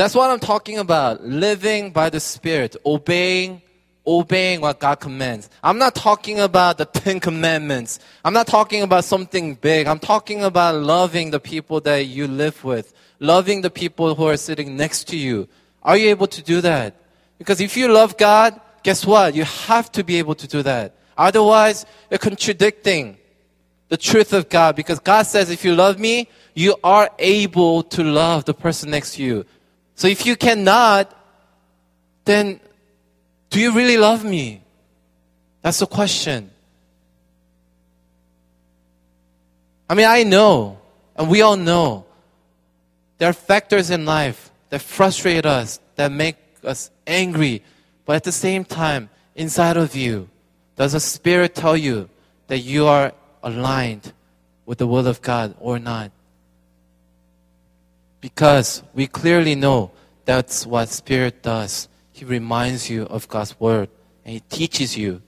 That's 0.00 0.14
what 0.14 0.30
I'm 0.30 0.40
talking 0.40 0.78
about. 0.78 1.22
Living 1.24 1.90
by 1.90 2.08
the 2.08 2.20
Spirit, 2.20 2.74
obeying, 2.86 3.60
obeying 4.06 4.62
what 4.62 4.80
God 4.80 4.94
commands. 4.94 5.50
I'm 5.62 5.76
not 5.76 5.94
talking 5.94 6.40
about 6.40 6.78
the 6.78 6.86
Ten 6.86 7.20
Commandments. 7.20 7.98
I'm 8.24 8.32
not 8.32 8.46
talking 8.46 8.80
about 8.80 9.04
something 9.04 9.56
big. 9.56 9.86
I'm 9.86 9.98
talking 9.98 10.42
about 10.42 10.76
loving 10.76 11.32
the 11.32 11.38
people 11.38 11.82
that 11.82 12.06
you 12.06 12.26
live 12.26 12.64
with, 12.64 12.94
loving 13.18 13.60
the 13.60 13.68
people 13.68 14.14
who 14.14 14.24
are 14.24 14.38
sitting 14.38 14.74
next 14.74 15.04
to 15.08 15.18
you. 15.18 15.46
Are 15.82 15.98
you 15.98 16.08
able 16.08 16.28
to 16.28 16.42
do 16.42 16.62
that? 16.62 16.94
Because 17.36 17.60
if 17.60 17.76
you 17.76 17.92
love 17.92 18.16
God, 18.16 18.58
guess 18.82 19.04
what? 19.04 19.34
You 19.34 19.44
have 19.44 19.92
to 19.92 20.02
be 20.02 20.16
able 20.16 20.34
to 20.36 20.48
do 20.48 20.62
that. 20.62 20.94
Otherwise, 21.18 21.84
you're 22.08 22.16
contradicting 22.16 23.18
the 23.90 23.98
truth 23.98 24.32
of 24.32 24.48
God 24.48 24.76
because 24.76 24.98
God 24.98 25.24
says, 25.24 25.50
if 25.50 25.62
you 25.62 25.74
love 25.74 25.98
me, 25.98 26.26
you 26.54 26.74
are 26.82 27.10
able 27.18 27.82
to 27.82 28.02
love 28.02 28.46
the 28.46 28.54
person 28.54 28.90
next 28.90 29.16
to 29.16 29.22
you. 29.22 29.44
So 30.00 30.08
if 30.08 30.24
you 30.24 30.34
cannot, 30.34 31.14
then 32.24 32.58
do 33.50 33.60
you 33.60 33.72
really 33.72 33.98
love 33.98 34.24
me? 34.24 34.62
That's 35.60 35.80
the 35.80 35.86
question. 35.86 36.50
I 39.90 39.94
mean, 39.94 40.06
I 40.06 40.22
know, 40.22 40.78
and 41.14 41.28
we 41.28 41.42
all 41.42 41.58
know, 41.58 42.06
there 43.18 43.28
are 43.28 43.34
factors 43.34 43.90
in 43.90 44.06
life 44.06 44.50
that 44.70 44.80
frustrate 44.80 45.44
us, 45.44 45.80
that 45.96 46.10
make 46.10 46.36
us 46.64 46.90
angry, 47.06 47.62
but 48.06 48.16
at 48.16 48.24
the 48.24 48.32
same 48.32 48.64
time, 48.64 49.10
inside 49.34 49.76
of 49.76 49.94
you, 49.94 50.30
does 50.76 50.92
the 50.92 51.00
Spirit 51.00 51.54
tell 51.54 51.76
you 51.76 52.08
that 52.46 52.60
you 52.60 52.86
are 52.86 53.12
aligned 53.42 54.14
with 54.64 54.78
the 54.78 54.86
will 54.86 55.06
of 55.06 55.20
God 55.20 55.54
or 55.60 55.78
not? 55.78 56.10
Because 58.20 58.82
we 58.94 59.06
clearly 59.06 59.54
know 59.54 59.92
that's 60.24 60.66
what 60.66 60.88
Spirit 60.88 61.42
does. 61.42 61.88
He 62.12 62.24
reminds 62.24 62.90
you 62.90 63.04
of 63.04 63.28
God's 63.28 63.58
Word 63.58 63.88
and 64.24 64.34
He 64.34 64.40
teaches 64.40 64.96
you. 64.96 65.22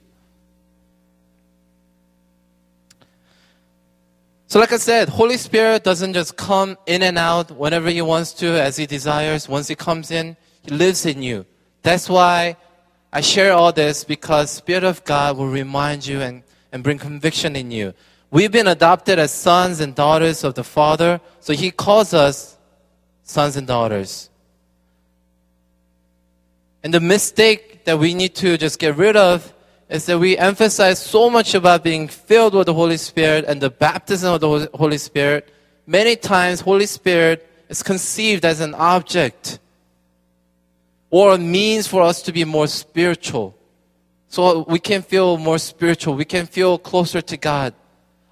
So, 4.47 4.59
like 4.59 4.71
I 4.71 4.77
said, 4.77 5.09
Holy 5.09 5.37
Spirit 5.37 5.83
doesn't 5.83 6.13
just 6.13 6.37
come 6.37 6.77
in 6.85 7.01
and 7.01 7.17
out 7.17 7.49
whenever 7.49 7.89
He 7.89 8.03
wants 8.03 8.33
to, 8.33 8.61
as 8.61 8.77
He 8.77 8.85
desires. 8.85 9.49
Once 9.49 9.67
He 9.67 9.73
comes 9.73 10.11
in, 10.11 10.37
he 10.61 10.71
lives 10.71 11.05
in 11.05 11.23
you. 11.23 11.45
That's 11.81 12.07
why 12.07 12.55
I 13.11 13.21
share 13.21 13.53
all 13.53 13.71
this 13.71 14.03
because 14.03 14.51
Spirit 14.51 14.83
of 14.83 15.03
God 15.03 15.37
will 15.37 15.49
remind 15.49 16.05
you 16.05 16.21
and, 16.21 16.43
and 16.71 16.83
bring 16.83 16.97
conviction 16.97 17.55
in 17.55 17.71
you. 17.71 17.93
We've 18.31 18.51
been 18.51 18.67
adopted 18.67 19.19
as 19.19 19.31
sons 19.31 19.79
and 19.79 19.93
daughters 19.93 20.43
of 20.43 20.55
the 20.55 20.63
Father, 20.63 21.19
so 21.39 21.53
He 21.53 21.71
calls 21.71 22.13
us 22.13 22.57
sons 23.23 23.57
and 23.57 23.65
daughters. 23.67 24.29
And 26.83 26.93
the 26.93 26.99
mistake 26.99 27.85
that 27.85 27.97
we 27.97 28.13
need 28.13 28.35
to 28.35 28.57
just 28.57 28.77
get 28.77 28.97
rid 28.97 29.15
of 29.15 29.53
is 29.89 30.05
that 30.05 30.19
we 30.19 30.37
emphasize 30.37 30.99
so 30.99 31.29
much 31.29 31.55
about 31.55 31.83
being 31.83 32.07
filled 32.07 32.53
with 32.53 32.67
the 32.67 32.73
Holy 32.73 32.97
Spirit 32.97 33.45
and 33.47 33.61
the 33.61 33.69
baptism 33.69 34.33
of 34.33 34.41
the 34.41 34.69
Holy 34.73 34.97
Spirit. 34.97 35.53
Many 35.85 36.15
times, 36.15 36.61
Holy 36.61 36.85
Spirit 36.85 37.47
is 37.69 37.83
conceived 37.83 38.43
as 38.45 38.59
an 38.59 38.73
object 38.75 39.59
or 41.09 41.35
a 41.35 41.37
means 41.37 41.87
for 41.87 42.01
us 42.01 42.21
to 42.23 42.31
be 42.31 42.43
more 42.43 42.67
spiritual. 42.67 43.55
So 44.27 44.65
we 44.67 44.79
can 44.79 45.03
feel 45.03 45.37
more 45.37 45.59
spiritual. 45.59 46.15
We 46.15 46.25
can 46.25 46.47
feel 46.47 46.79
closer 46.79 47.21
to 47.21 47.37
God. 47.37 47.75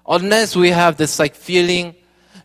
Unless 0.06 0.56
we 0.56 0.70
have 0.70 0.96
this 0.96 1.20
like 1.20 1.36
feeling, 1.36 1.94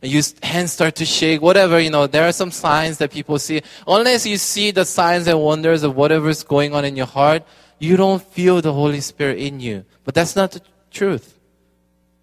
your 0.01 0.23
hands 0.43 0.73
start 0.73 0.95
to 0.95 1.05
shake, 1.05 1.41
whatever, 1.41 1.79
you 1.79 1.89
know, 1.89 2.07
there 2.07 2.27
are 2.27 2.31
some 2.31 2.51
signs 2.51 2.97
that 2.99 3.11
people 3.11 3.39
see. 3.39 3.61
Unless 3.87 4.25
you 4.25 4.37
see 4.37 4.71
the 4.71 4.85
signs 4.85 5.27
and 5.27 5.39
wonders 5.39 5.83
of 5.83 5.95
whatever's 5.95 6.43
going 6.43 6.73
on 6.73 6.85
in 6.85 6.95
your 6.95 7.05
heart, 7.07 7.43
you 7.79 7.97
don't 7.97 8.21
feel 8.21 8.61
the 8.61 8.73
Holy 8.73 9.01
Spirit 9.01 9.39
in 9.39 9.59
you. 9.59 9.85
But 10.03 10.13
that's 10.15 10.35
not 10.35 10.51
the 10.51 10.61
truth. 10.91 11.37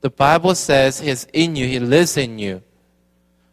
The 0.00 0.10
Bible 0.10 0.54
says 0.54 1.00
He's 1.00 1.24
in 1.32 1.56
you, 1.56 1.66
He 1.66 1.78
lives 1.78 2.16
in 2.16 2.38
you. 2.38 2.62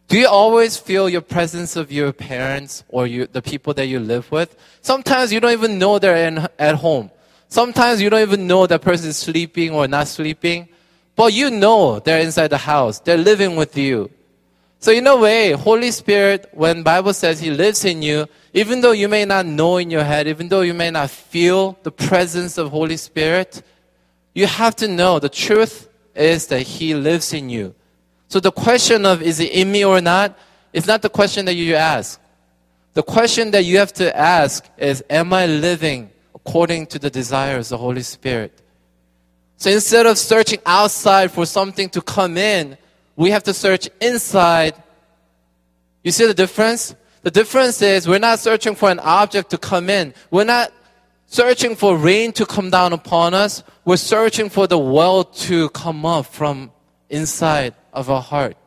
Do 0.08 0.20
you 0.20 0.28
always 0.28 0.76
feel 0.76 1.08
your 1.08 1.22
presence 1.22 1.78
of 1.78 1.90
your 1.90 2.12
parents 2.12 2.84
or 2.90 3.08
you, 3.08 3.28
the 3.28 3.42
people 3.42 3.74
that 3.76 3.86
you 3.86 3.98
live 3.98 4.30
with? 4.30 4.58
Sometimes 4.82 5.32
you 5.32 5.40
don't 5.40 5.54
even 5.54 5.80
know 5.80 6.00
they're 6.00 6.28
in, 6.28 6.48
at 6.60 6.76
home. 6.76 7.10
Sometimes 7.48 8.02
you 8.02 8.10
don't 8.10 8.22
even 8.22 8.46
know 8.46 8.68
that 8.68 8.82
person 8.82 9.10
is 9.10 9.18
sleeping 9.18 9.72
or 9.72 9.88
not 9.88 10.10
sleeping. 10.10 10.68
But 11.16 11.34
you 11.34 11.50
know 11.50 12.00
they're 12.00 12.22
inside 12.22 12.48
the 12.48 12.58
house. 12.58 13.00
They're 13.00 13.18
living 13.18 13.56
with 13.56 13.78
you. 13.78 14.10
So 14.80 14.92
in 14.92 15.06
a 15.06 15.16
way, 15.16 15.52
Holy 15.52 15.92
Spirit, 15.92 16.50
when 16.54 16.82
Bible 16.82 17.14
says 17.14 17.40
He 17.40 17.52
lives 17.52 17.86
in 17.86 18.02
you, 18.02 18.28
even 18.54 18.82
though 18.82 18.94
you 18.94 19.08
may 19.08 19.26
not 19.26 19.46
know 19.46 19.78
in 19.78 19.92
your 19.92 20.04
head, 20.04 20.28
even 20.28 20.50
though 20.50 20.62
you 20.62 20.74
may 20.74 20.90
not 20.90 21.12
feel 21.12 21.78
the 21.84 21.92
presence 21.92 22.58
of 22.58 22.72
Holy 22.72 22.98
Spirit, 22.98 23.62
you 24.34 24.48
have 24.48 24.76
to 24.78 24.88
know 24.88 25.20
the 25.20 25.30
truth 25.30 25.88
is 26.16 26.48
that 26.48 26.62
He 26.62 26.96
lives 26.96 27.32
in 27.32 27.50
you. 27.50 27.76
So 28.28 28.40
the 28.40 28.52
question 28.52 29.06
of 29.06 29.22
is 29.22 29.40
it 29.40 29.52
in 29.52 29.72
me 29.72 29.86
or 29.86 30.02
not 30.02 30.38
is 30.74 30.88
not 30.88 31.02
the 31.02 31.10
question 31.10 31.46
that 31.46 31.54
you 31.54 31.76
ask. 31.76 32.20
The 32.94 33.04
question 33.04 33.52
that 33.52 33.64
you 33.64 33.78
have 33.78 33.94
to 33.94 34.18
ask 34.18 34.66
is, 34.78 35.04
am 35.10 35.32
I 35.34 35.46
living 35.46 36.10
according 36.34 36.88
to 36.88 37.00
the 37.00 37.10
desires 37.10 37.72
of 37.72 37.80
the 37.80 37.84
Holy 37.84 38.04
Spirit? 38.04 38.61
So 39.62 39.70
instead 39.70 40.08
of 40.08 40.18
searching 40.18 40.58
outside 40.66 41.30
for 41.30 41.46
something 41.46 41.88
to 41.90 42.02
come 42.02 42.36
in, 42.36 42.80
we 43.16 43.30
have 43.30 43.44
to 43.44 43.54
search 43.54 43.92
inside. 44.02 44.74
You 46.04 46.12
see 46.12 46.26
the 46.26 46.34
difference? 46.34 46.96
The 47.22 47.30
difference 47.30 47.80
is 47.84 48.08
we're 48.08 48.18
not 48.18 48.40
searching 48.40 48.74
for 48.74 48.90
an 48.90 48.98
object 48.98 49.52
to 49.52 49.60
come 49.60 49.88
in. 49.88 50.16
We're 50.32 50.46
not 50.46 50.74
searching 51.28 51.76
for 51.76 51.96
rain 51.96 52.32
to 52.32 52.46
come 52.48 52.72
down 52.72 52.92
upon 52.92 53.36
us. 53.36 53.62
We're 53.86 53.98
searching 53.98 54.50
for 54.50 54.66
the 54.66 54.80
well 54.80 55.26
to 55.46 55.70
come 55.70 56.08
up 56.08 56.26
from 56.26 56.72
inside 57.08 57.76
of 57.94 58.10
our 58.10 58.24
heart. 58.24 58.58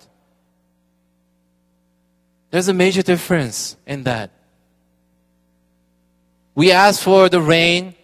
There's 2.53 2.69
a 2.69 2.73
major 2.73 3.03
difference 3.03 3.77
in 3.85 4.05
that. 4.05 4.31
We 6.55 6.71
ask 6.71 7.03
for 7.03 7.29
the 7.29 7.43
rain 7.43 7.97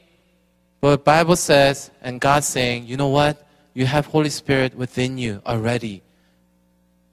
But 0.80 0.90
the 0.90 0.98
Bible 0.98 1.36
says, 1.36 1.90
and 2.00 2.20
God's 2.20 2.46
saying, 2.46 2.86
you 2.86 2.96
know 2.96 3.08
what? 3.08 3.46
You 3.74 3.86
have 3.86 4.06
Holy 4.06 4.30
Spirit 4.30 4.74
within 4.74 5.18
you 5.18 5.42
already. 5.46 6.02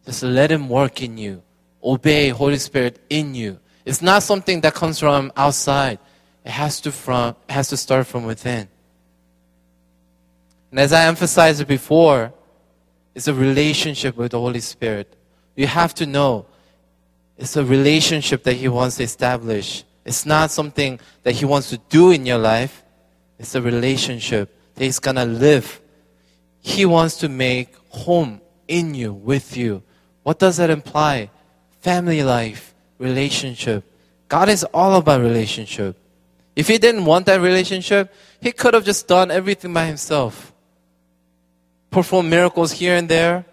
Just 0.05 0.23
let 0.23 0.51
Him 0.51 0.69
work 0.69 1.01
in 1.01 1.17
you. 1.17 1.43
Obey 1.83 2.29
Holy 2.29 2.57
Spirit 2.57 2.99
in 3.09 3.35
you. 3.35 3.59
It's 3.85 4.01
not 4.01 4.23
something 4.23 4.61
that 4.61 4.73
comes 4.73 4.99
from 4.99 5.31
outside. 5.35 5.99
It 6.45 6.51
has 6.51 6.81
to 6.81 6.91
from 6.91 7.35
it 7.47 7.53
has 7.53 7.69
to 7.69 7.77
start 7.77 8.07
from 8.07 8.25
within. 8.25 8.67
And 10.71 10.79
as 10.79 10.93
I 10.93 11.05
emphasized 11.05 11.65
before, 11.67 12.33
it's 13.15 13.27
a 13.27 13.33
relationship 13.33 14.15
with 14.17 14.31
the 14.31 14.39
Holy 14.39 14.59
Spirit. 14.59 15.13
You 15.55 15.67
have 15.67 15.93
to 15.95 16.05
know 16.05 16.45
it's 17.37 17.55
a 17.55 17.63
relationship 17.63 18.43
that 18.43 18.53
He 18.53 18.67
wants 18.67 18.97
to 18.97 19.03
establish. 19.03 19.83
It's 20.05 20.25
not 20.25 20.51
something 20.51 20.99
that 21.23 21.33
He 21.33 21.45
wants 21.45 21.69
to 21.69 21.77
do 21.89 22.11
in 22.11 22.25
your 22.25 22.37
life. 22.37 22.83
It's 23.39 23.55
a 23.55 23.61
relationship 23.61 24.53
that 24.75 24.83
He's 24.83 24.99
gonna 24.99 25.25
live. 25.25 25.81
He 26.61 26.85
wants 26.85 27.17
to 27.17 27.29
make 27.29 27.75
home 27.89 28.41
in 28.67 28.93
you, 28.93 29.13
with 29.13 29.55
you. 29.55 29.83
What 30.23 30.39
does 30.39 30.57
that 30.57 30.69
imply? 30.69 31.29
Family 31.81 32.23
life, 32.23 32.73
relationship. 32.99 33.83
God 34.27 34.49
is 34.49 34.63
all 34.73 34.95
about 34.95 35.21
relationship. 35.21 35.95
If 36.55 36.67
He 36.67 36.77
didn't 36.77 37.05
want 37.05 37.25
that 37.27 37.39
relationship, 37.39 38.13
He 38.41 38.51
could 38.51 38.73
have 38.73 38.83
just 38.83 39.07
done 39.07 39.31
everything 39.31 39.73
by 39.73 39.85
Himself. 39.85 40.51
Perform 41.89 42.29
miracles 42.29 42.73
here 42.73 42.95
and 42.95 43.07
there. 43.07 43.45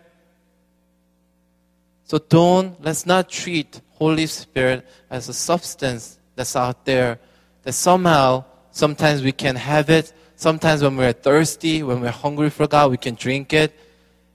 So 2.05 2.19
don't, 2.19 2.83
let's 2.85 3.07
not 3.07 3.29
treat 3.29 3.81
Holy 3.93 4.27
Spirit 4.27 4.87
as 5.09 5.29
a 5.29 5.33
substance 5.33 6.19
that's 6.35 6.57
out 6.57 6.85
there 6.85 7.19
that 7.63 7.73
somehow, 7.73 8.45
sometimes 8.75 9.23
we 9.23 9.33
can 9.33 9.57
have 9.57 9.89
it. 9.89 10.13
Sometimes 10.37 10.83
when 10.83 10.97
we're 10.97 11.13
thirsty, 11.13 11.83
when 11.83 12.01
we're 12.01 12.11
hungry 12.11 12.51
for 12.51 12.67
God, 12.67 12.91
we 12.91 12.99
can 12.99 13.15
drink 13.15 13.53
it. 13.53 13.73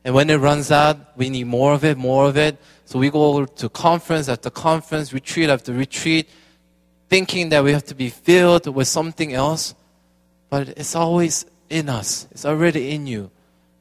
And 0.04 0.16
when 0.16 0.30
it 0.30 0.38
runs 0.38 0.72
out, 0.72 0.98
we 1.18 1.30
need 1.30 1.46
more 1.46 1.74
of 1.74 1.84
it, 1.84 1.98
more 1.98 2.26
of 2.26 2.38
it. 2.38 2.58
So 2.86 2.98
we 2.98 3.12
go 3.12 3.46
to 3.46 3.70
conference 3.70 4.30
after 4.30 4.50
conference, 4.50 5.14
retreat 5.14 5.50
after 5.50 5.74
retreat, 5.74 6.30
thinking 7.10 7.50
that 7.50 7.64
we 7.64 7.74
have 7.74 7.86
to 7.86 7.96
be 7.96 8.10
filled 8.10 8.66
with 8.74 8.88
something 8.88 9.34
else. 9.34 9.76
But 10.50 10.70
it's 10.70 10.96
always 10.96 11.46
in 11.70 11.90
us. 11.90 12.28
It's 12.32 12.46
already 12.46 12.92
in 12.92 13.06
you. 13.06 13.30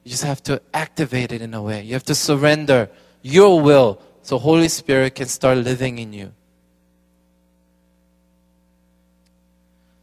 You 0.02 0.10
just 0.10 0.24
have 0.24 0.42
to 0.44 0.60
activate 0.74 1.32
it 1.32 1.40
in 1.40 1.54
a 1.54 1.62
way. 1.62 1.82
You 1.84 1.94
have 1.94 2.04
to 2.04 2.14
surrender 2.14 2.90
your 3.22 3.60
will 3.60 4.02
so 4.22 4.38
Holy 4.38 4.68
Spirit 4.68 5.14
can 5.14 5.28
start 5.28 5.58
living 5.58 5.98
in 5.98 6.12
you. 6.12 6.32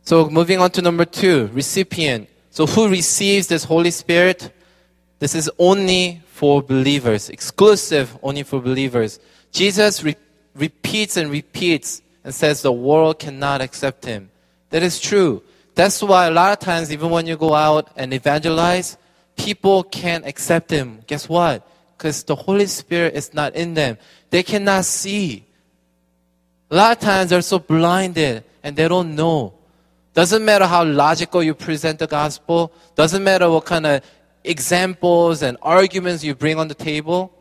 So 0.06 0.30
moving 0.30 0.60
on 0.60 0.70
to 0.72 0.82
number 0.84 1.04
two, 1.04 1.50
recipient. 1.52 2.30
So 2.52 2.68
who 2.68 2.88
receives 2.88 3.48
this 3.48 3.64
Holy 3.64 3.92
Spirit? 3.92 4.54
This 5.18 5.34
is 5.34 5.50
only 5.58 6.22
for 6.28 6.62
believers, 6.62 7.30
exclusive 7.30 8.16
only 8.22 8.44
for 8.44 8.62
believers. 8.62 9.20
Jesus 9.52 10.04
re- 10.04 10.16
repeats 10.54 11.18
and 11.18 11.32
repeats 11.32 12.04
and 12.24 12.34
says 12.34 12.62
the 12.62 12.72
world 12.72 13.18
cannot 13.18 13.62
accept 13.62 14.06
him. 14.06 14.30
That 14.70 14.84
is 14.84 15.00
true. 15.00 15.42
That's 15.74 16.04
why 16.04 16.28
a 16.28 16.32
lot 16.32 16.54
of 16.54 16.60
times, 16.60 16.92
even 16.92 17.10
when 17.10 17.26
you 17.26 17.36
go 17.36 17.54
out 17.54 17.90
and 17.96 18.14
evangelize, 18.14 18.98
people 19.36 19.84
can't 19.84 20.26
accept 20.26 20.70
him. 20.70 21.00
Guess 21.08 21.28
what? 21.28 21.68
Because 21.98 22.24
the 22.24 22.36
Holy 22.36 22.68
Spirit 22.68 23.16
is 23.16 23.34
not 23.34 23.56
in 23.56 23.74
them. 23.74 23.98
They 24.30 24.44
cannot 24.44 24.86
see. 24.86 25.46
A 26.70 26.76
lot 26.76 26.98
of 26.98 27.00
times 27.00 27.32
they're 27.32 27.42
so 27.42 27.58
blinded 27.58 28.44
and 28.64 28.76
they 28.76 28.88
don't 28.88 29.16
know. 29.16 29.55
Doesn't 30.16 30.46
matter 30.46 30.66
how 30.66 30.86
logical 30.86 31.44
you 31.44 31.54
present 31.54 32.00
the 32.00 32.08
gospel, 32.08 32.72
doesn't 32.96 33.22
matter 33.22 33.52
what 33.52 33.66
kind 33.66 33.86
of 33.86 34.02
examples 34.46 35.42
and 35.42 35.58
arguments 35.62 36.24
you 36.24 36.34
bring 36.34 36.58
on 36.58 36.70
the 36.70 36.74
table, 36.74 37.34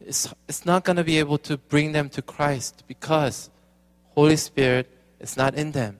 it's, 0.00 0.32
it's 0.48 0.64
not 0.64 0.84
going 0.84 0.96
to 0.96 1.02
be 1.02 1.18
able 1.18 1.38
to 1.38 1.58
bring 1.58 1.90
them 1.90 2.08
to 2.10 2.22
Christ 2.22 2.84
because 2.86 3.50
Holy 4.14 4.36
Spirit 4.36 4.88
is 5.18 5.36
not 5.36 5.56
in 5.56 5.72
them. 5.72 5.98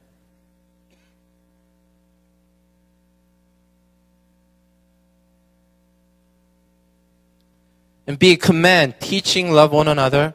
And 8.06 8.16
be 8.16 8.32
a 8.32 8.36
command, 8.36 8.94
teaching 9.00 9.50
love 9.50 9.72
one 9.72 9.88
another. 9.88 10.34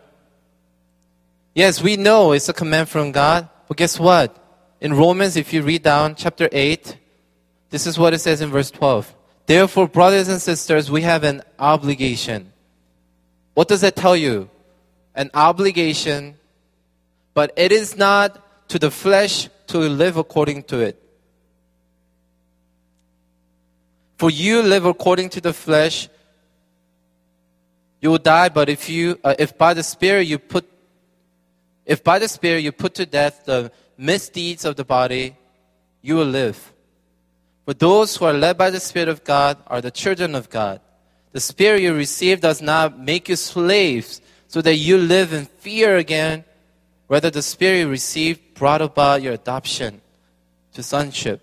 Yes, 1.54 1.82
we 1.82 1.96
know 1.96 2.34
it's 2.34 2.50
a 2.50 2.54
command 2.54 2.90
from 2.90 3.14
God, 3.14 3.48
but 3.70 3.78
guess 3.78 3.98
what? 3.98 4.45
In 4.86 4.94
Romans, 4.94 5.36
if 5.36 5.52
you 5.52 5.64
read 5.64 5.82
down 5.82 6.14
chapter 6.14 6.48
8, 6.52 6.96
this 7.72 7.88
is 7.88 7.98
what 7.98 8.14
it 8.14 8.20
says 8.20 8.40
in 8.42 8.52
verse 8.52 8.70
12. 8.70 9.16
Therefore, 9.48 9.88
brothers 9.88 10.28
and 10.28 10.40
sisters, 10.40 10.92
we 10.92 11.02
have 11.02 11.24
an 11.24 11.42
obligation. 11.58 12.54
What 13.56 13.68
does 13.68 13.82
that 13.82 13.96
tell 13.96 14.16
you? 14.16 14.48
An 15.16 15.32
obligation, 15.34 16.36
but 17.34 17.52
it 17.58 17.72
is 17.72 17.98
not 17.98 18.70
to 18.70 18.78
the 18.78 18.92
flesh 18.92 19.50
to 19.70 19.80
live 19.80 20.18
according 20.18 20.62
to 20.70 20.82
it. 20.82 21.02
For 24.20 24.30
you 24.30 24.62
live 24.62 24.86
according 24.86 25.30
to 25.30 25.42
the 25.42 25.54
flesh, 25.54 26.10
you 28.02 28.12
will 28.12 28.20
die. 28.20 28.50
But 28.50 28.70
if 28.70 28.88
you, 28.88 29.20
uh, 29.24 29.34
if 29.40 29.58
by 29.58 29.74
the 29.74 29.82
Spirit 29.82 30.28
you 30.28 30.38
put, 30.38 30.70
if 31.86 32.04
by 32.04 32.20
the 32.20 32.28
Spirit 32.28 32.64
you 32.64 32.72
put 32.72 32.96
to 32.96 33.06
death 33.06 33.46
the 33.46 33.72
misdeeds 33.98 34.66
of 34.66 34.76
the 34.76 34.86
body, 34.86 35.36
you 36.02 36.16
will 36.16 36.26
live. 36.26 36.74
But 37.66 37.80
those 37.80 38.16
who 38.16 38.26
are 38.26 38.34
led 38.34 38.58
by 38.58 38.70
the 38.70 38.80
Spirit 38.80 39.10
of 39.10 39.24
God 39.24 39.58
are 39.68 39.82
the 39.82 39.92
children 39.92 40.36
of 40.36 40.50
God. 40.50 40.82
The 41.32 41.40
Spirit 41.40 41.82
you 41.82 41.94
receive 41.94 42.42
does 42.42 42.62
not 42.62 43.00
make 43.00 43.28
you 43.28 43.36
slaves 43.36 44.22
so 44.48 44.62
that 44.62 44.76
you 44.76 44.98
live 44.98 45.34
in 45.34 45.46
fear 45.46 45.98
again. 45.98 46.46
Rather, 47.10 47.30
the 47.30 47.42
Spirit 47.42 47.80
you 47.80 47.90
received 47.90 48.54
brought 48.54 48.82
about 48.82 49.22
your 49.22 49.34
adoption 49.34 50.02
to 50.74 50.84
sonship. 50.84 51.42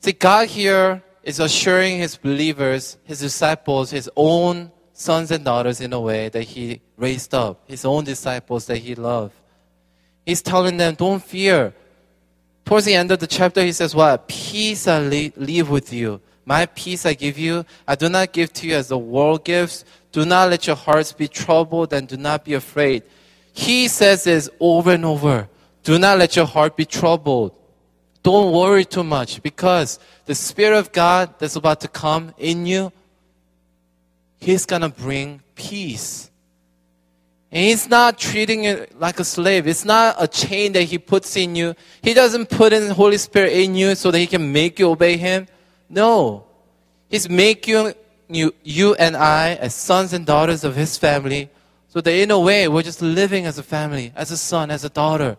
See, 0.00 0.12
God 0.12 0.48
here 0.48 1.02
is 1.22 1.40
assuring 1.40 1.98
His 1.98 2.16
believers, 2.16 2.96
His 3.04 3.20
disciples, 3.20 3.90
His 3.90 4.08
own 4.16 4.72
sons 5.00 5.30
and 5.30 5.44
daughters 5.44 5.80
in 5.80 5.92
a 5.92 6.00
way 6.00 6.28
that 6.28 6.42
He 6.42 6.80
raised 6.96 7.34
up, 7.34 7.62
His 7.66 7.84
own 7.84 8.04
disciples 8.04 8.66
that 8.66 8.78
He 8.78 8.94
loved. 8.94 9.34
He's 10.26 10.42
telling 10.42 10.76
them, 10.76 10.94
don't 10.94 11.22
fear. 11.22 11.74
Towards 12.64 12.86
the 12.86 12.94
end 12.94 13.10
of 13.10 13.18
the 13.18 13.26
chapter, 13.26 13.64
he 13.64 13.72
says, 13.72 13.96
What? 13.96 14.28
Peace 14.28 14.86
I 14.86 15.00
leave 15.00 15.68
with 15.68 15.92
you. 15.92 16.20
My 16.44 16.66
peace 16.66 17.04
I 17.04 17.14
give 17.14 17.38
you. 17.38 17.64
I 17.88 17.96
do 17.96 18.08
not 18.08 18.32
give 18.32 18.52
to 18.54 18.68
you 18.68 18.74
as 18.76 18.88
the 18.88 18.98
world 18.98 19.44
gives. 19.44 19.84
Do 20.12 20.24
not 20.24 20.50
let 20.50 20.66
your 20.66 20.76
hearts 20.76 21.12
be 21.12 21.26
troubled 21.26 21.92
and 21.92 22.06
do 22.06 22.16
not 22.16 22.44
be 22.44 22.54
afraid. 22.54 23.02
He 23.52 23.88
says 23.88 24.24
this 24.24 24.48
over 24.60 24.92
and 24.92 25.04
over. 25.04 25.48
Do 25.82 25.98
not 25.98 26.18
let 26.18 26.36
your 26.36 26.46
heart 26.46 26.76
be 26.76 26.84
troubled. 26.84 27.56
Don't 28.22 28.52
worry 28.52 28.84
too 28.84 29.04
much 29.04 29.42
because 29.42 29.98
the 30.26 30.34
Spirit 30.34 30.78
of 30.78 30.92
God 30.92 31.34
that's 31.38 31.56
about 31.56 31.80
to 31.80 31.88
come 31.88 32.34
in 32.38 32.66
you, 32.66 32.92
He's 34.40 34.66
going 34.66 34.82
to 34.82 34.88
bring 34.88 35.42
peace. 35.54 36.30
And 37.52 37.64
he's 37.64 37.88
not 37.88 38.18
treating 38.18 38.64
you 38.64 38.86
like 38.94 39.20
a 39.20 39.24
slave. 39.24 39.66
It's 39.66 39.84
not 39.84 40.16
a 40.18 40.26
chain 40.26 40.72
that 40.72 40.84
he 40.84 40.98
puts 40.98 41.36
in 41.36 41.56
you. 41.56 41.74
He 42.02 42.14
doesn't 42.14 42.48
put 42.48 42.72
in 42.72 42.88
the 42.88 42.94
Holy 42.94 43.18
Spirit 43.18 43.52
in 43.52 43.74
you 43.74 43.94
so 43.94 44.10
that 44.10 44.18
he 44.18 44.26
can 44.26 44.52
make 44.52 44.78
you 44.78 44.90
obey 44.90 45.16
him. 45.16 45.46
No. 45.88 46.46
He's 47.08 47.28
making 47.28 47.92
you, 48.28 48.54
you 48.62 48.94
and 48.94 49.16
I 49.16 49.54
as 49.56 49.74
sons 49.74 50.12
and 50.12 50.24
daughters 50.24 50.62
of 50.62 50.76
his 50.76 50.96
family 50.96 51.50
so 51.88 52.00
that 52.00 52.12
in 52.12 52.30
a 52.30 52.38
way 52.38 52.68
we're 52.68 52.82
just 52.82 53.02
living 53.02 53.46
as 53.46 53.58
a 53.58 53.64
family, 53.64 54.12
as 54.14 54.30
a 54.30 54.36
son, 54.36 54.70
as 54.70 54.84
a 54.84 54.88
daughter. 54.88 55.36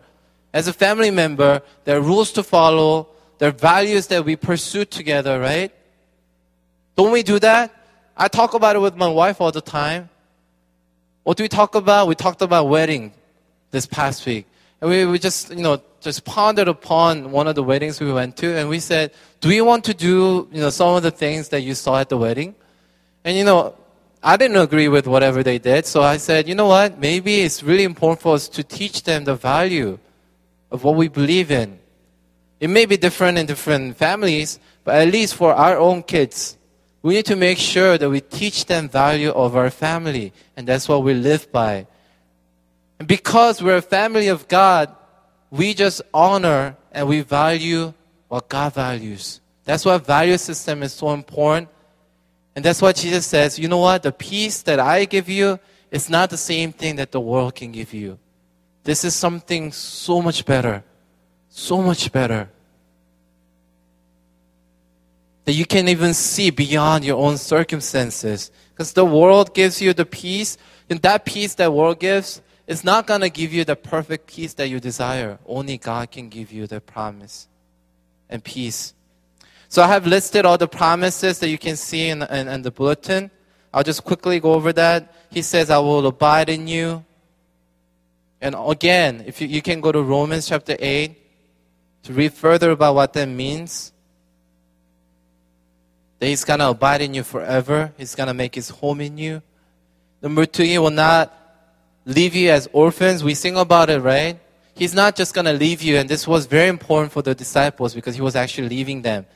As 0.52 0.68
a 0.68 0.72
family 0.72 1.10
member, 1.10 1.62
there 1.84 1.96
are 1.96 2.02
rules 2.02 2.30
to 2.32 2.42
follow, 2.42 3.08
there 3.38 3.48
are 3.48 3.52
values 3.52 4.06
that 4.08 4.22
we 4.22 4.36
pursue 4.36 4.84
together, 4.84 5.40
right? 5.40 5.72
Don't 6.94 7.10
we 7.10 7.22
do 7.22 7.38
that? 7.38 7.74
I 8.16 8.28
talk 8.28 8.54
about 8.54 8.76
it 8.76 8.80
with 8.80 8.96
my 8.96 9.08
wife 9.08 9.40
all 9.40 9.52
the 9.52 9.60
time. 9.60 10.08
What 11.22 11.36
do 11.36 11.44
we 11.44 11.48
talk 11.48 11.74
about? 11.74 12.08
We 12.08 12.14
talked 12.14 12.42
about 12.42 12.68
wedding 12.68 13.12
this 13.70 13.86
past 13.86 14.26
week. 14.26 14.46
And 14.80 14.90
we, 14.90 15.06
we 15.06 15.18
just, 15.18 15.50
you 15.50 15.62
know, 15.62 15.80
just 16.00 16.24
pondered 16.24 16.68
upon 16.68 17.30
one 17.30 17.46
of 17.46 17.54
the 17.54 17.62
weddings 17.62 18.00
we 18.00 18.12
went 18.12 18.36
to 18.38 18.56
and 18.56 18.68
we 18.68 18.80
said, 18.80 19.12
do 19.40 19.50
you 19.50 19.64
want 19.64 19.84
to 19.84 19.94
do, 19.94 20.48
you 20.52 20.60
know, 20.60 20.70
some 20.70 20.96
of 20.96 21.02
the 21.02 21.12
things 21.12 21.50
that 21.50 21.60
you 21.62 21.74
saw 21.74 22.00
at 22.00 22.08
the 22.08 22.16
wedding? 22.16 22.54
And 23.24 23.36
you 23.36 23.44
know, 23.44 23.76
I 24.22 24.36
didn't 24.36 24.56
agree 24.56 24.88
with 24.88 25.06
whatever 25.06 25.42
they 25.42 25.58
did. 25.58 25.86
So 25.86 26.02
I 26.02 26.16
said, 26.16 26.48
you 26.48 26.54
know 26.54 26.66
what? 26.66 26.98
Maybe 26.98 27.40
it's 27.40 27.62
really 27.62 27.84
important 27.84 28.20
for 28.20 28.34
us 28.34 28.48
to 28.50 28.64
teach 28.64 29.04
them 29.04 29.24
the 29.24 29.34
value 29.34 29.98
of 30.70 30.84
what 30.84 30.96
we 30.96 31.08
believe 31.08 31.50
in. 31.50 31.78
It 32.60 32.70
may 32.70 32.86
be 32.86 32.96
different 32.96 33.38
in 33.38 33.46
different 33.46 33.96
families, 33.96 34.60
but 34.84 34.96
at 34.96 35.08
least 35.08 35.34
for 35.34 35.54
our 35.54 35.76
own 35.76 36.02
kids, 36.02 36.56
we 37.02 37.14
need 37.14 37.26
to 37.26 37.36
make 37.36 37.58
sure 37.58 37.98
that 37.98 38.08
we 38.08 38.20
teach 38.20 38.66
them 38.66 38.88
value 38.88 39.30
of 39.30 39.56
our 39.56 39.70
family, 39.70 40.32
and 40.56 40.66
that's 40.66 40.88
what 40.88 41.02
we 41.02 41.14
live 41.14 41.50
by. 41.50 41.86
And 42.98 43.08
because 43.08 43.60
we're 43.60 43.76
a 43.76 43.82
family 43.82 44.28
of 44.28 44.46
God, 44.46 44.94
we 45.50 45.74
just 45.74 46.00
honor 46.14 46.76
and 46.92 47.08
we 47.08 47.20
value 47.20 47.92
what 48.28 48.48
God 48.48 48.74
values. 48.74 49.40
That's 49.64 49.84
why 49.84 49.98
value 49.98 50.38
system 50.38 50.82
is 50.82 50.92
so 50.92 51.10
important. 51.10 51.68
And 52.54 52.64
that's 52.64 52.80
why 52.80 52.92
Jesus 52.92 53.26
says, 53.26 53.58
you 53.58 53.68
know 53.68 53.78
what? 53.78 54.02
The 54.02 54.12
peace 54.12 54.62
that 54.62 54.78
I 54.78 55.04
give 55.04 55.28
you 55.28 55.58
is 55.90 56.08
not 56.08 56.30
the 56.30 56.36
same 56.36 56.72
thing 56.72 56.96
that 56.96 57.12
the 57.12 57.20
world 57.20 57.54
can 57.54 57.72
give 57.72 57.92
you. 57.92 58.18
This 58.84 59.04
is 59.04 59.14
something 59.14 59.72
so 59.72 60.22
much 60.22 60.44
better. 60.44 60.84
So 61.48 61.82
much 61.82 62.10
better. 62.12 62.50
That 65.44 65.52
you 65.52 65.66
can 65.66 65.88
even 65.88 66.14
see 66.14 66.50
beyond 66.50 67.04
your 67.04 67.18
own 67.18 67.36
circumstances. 67.36 68.50
Because 68.70 68.92
the 68.92 69.04
world 69.04 69.54
gives 69.54 69.82
you 69.82 69.92
the 69.92 70.06
peace, 70.06 70.56
and 70.88 71.00
that 71.02 71.24
peace 71.24 71.54
that 71.56 71.72
world 71.72 71.98
gives 71.98 72.40
is 72.66 72.84
not 72.84 73.06
going 73.06 73.20
to 73.20 73.30
give 73.30 73.52
you 73.52 73.64
the 73.64 73.76
perfect 73.76 74.28
peace 74.28 74.54
that 74.54 74.68
you 74.68 74.80
desire. 74.80 75.38
Only 75.46 75.78
God 75.78 76.10
can 76.10 76.28
give 76.28 76.52
you 76.52 76.66
the 76.66 76.80
promise 76.80 77.48
and 78.30 78.42
peace. 78.42 78.94
So 79.68 79.82
I 79.82 79.88
have 79.88 80.06
listed 80.06 80.44
all 80.44 80.58
the 80.58 80.68
promises 80.68 81.38
that 81.40 81.48
you 81.48 81.58
can 81.58 81.76
see 81.76 82.08
in, 82.08 82.22
in, 82.22 82.48
in 82.48 82.62
the 82.62 82.70
bulletin. 82.70 83.30
I'll 83.72 83.82
just 83.82 84.04
quickly 84.04 84.38
go 84.38 84.52
over 84.52 84.72
that. 84.74 85.14
He 85.30 85.42
says, 85.42 85.70
I 85.70 85.78
will 85.78 86.06
abide 86.06 86.48
in 86.48 86.68
you. 86.68 87.04
And 88.40 88.54
again, 88.58 89.24
if 89.26 89.40
you, 89.40 89.48
you 89.48 89.62
can 89.62 89.80
go 89.80 89.92
to 89.92 90.02
Romans 90.02 90.48
chapter 90.48 90.76
8 90.78 91.16
to 92.02 92.12
read 92.12 92.32
further 92.34 92.70
about 92.72 92.94
what 92.94 93.12
that 93.14 93.26
means. 93.26 93.92
That 96.22 96.28
He's 96.28 96.44
going 96.44 96.60
to 96.60 96.68
abide 96.68 97.02
in 97.02 97.14
you 97.14 97.24
forever. 97.24 97.92
He's 97.98 98.14
going 98.14 98.28
to 98.28 98.32
make 98.32 98.54
His 98.54 98.68
home 98.68 99.00
in 99.00 99.18
you. 99.18 99.42
Number 100.22 100.46
two, 100.46 100.62
He 100.62 100.78
will 100.78 100.92
not 100.92 101.34
leave 102.04 102.36
you 102.36 102.48
as 102.50 102.68
orphans. 102.72 103.24
We 103.24 103.34
sing 103.34 103.56
about 103.56 103.90
it, 103.90 103.98
right? 103.98 104.38
He's 104.76 104.94
not 104.94 105.16
just 105.16 105.34
going 105.34 105.46
to 105.46 105.52
leave 105.52 105.82
you. 105.82 105.96
And 105.96 106.08
this 106.08 106.28
was 106.28 106.46
very 106.46 106.68
important 106.68 107.10
for 107.10 107.22
the 107.22 107.34
disciples 107.34 107.92
because 107.92 108.14
He 108.14 108.20
was 108.20 108.36
actually 108.36 108.68
leaving 108.68 109.02
them. 109.02 109.26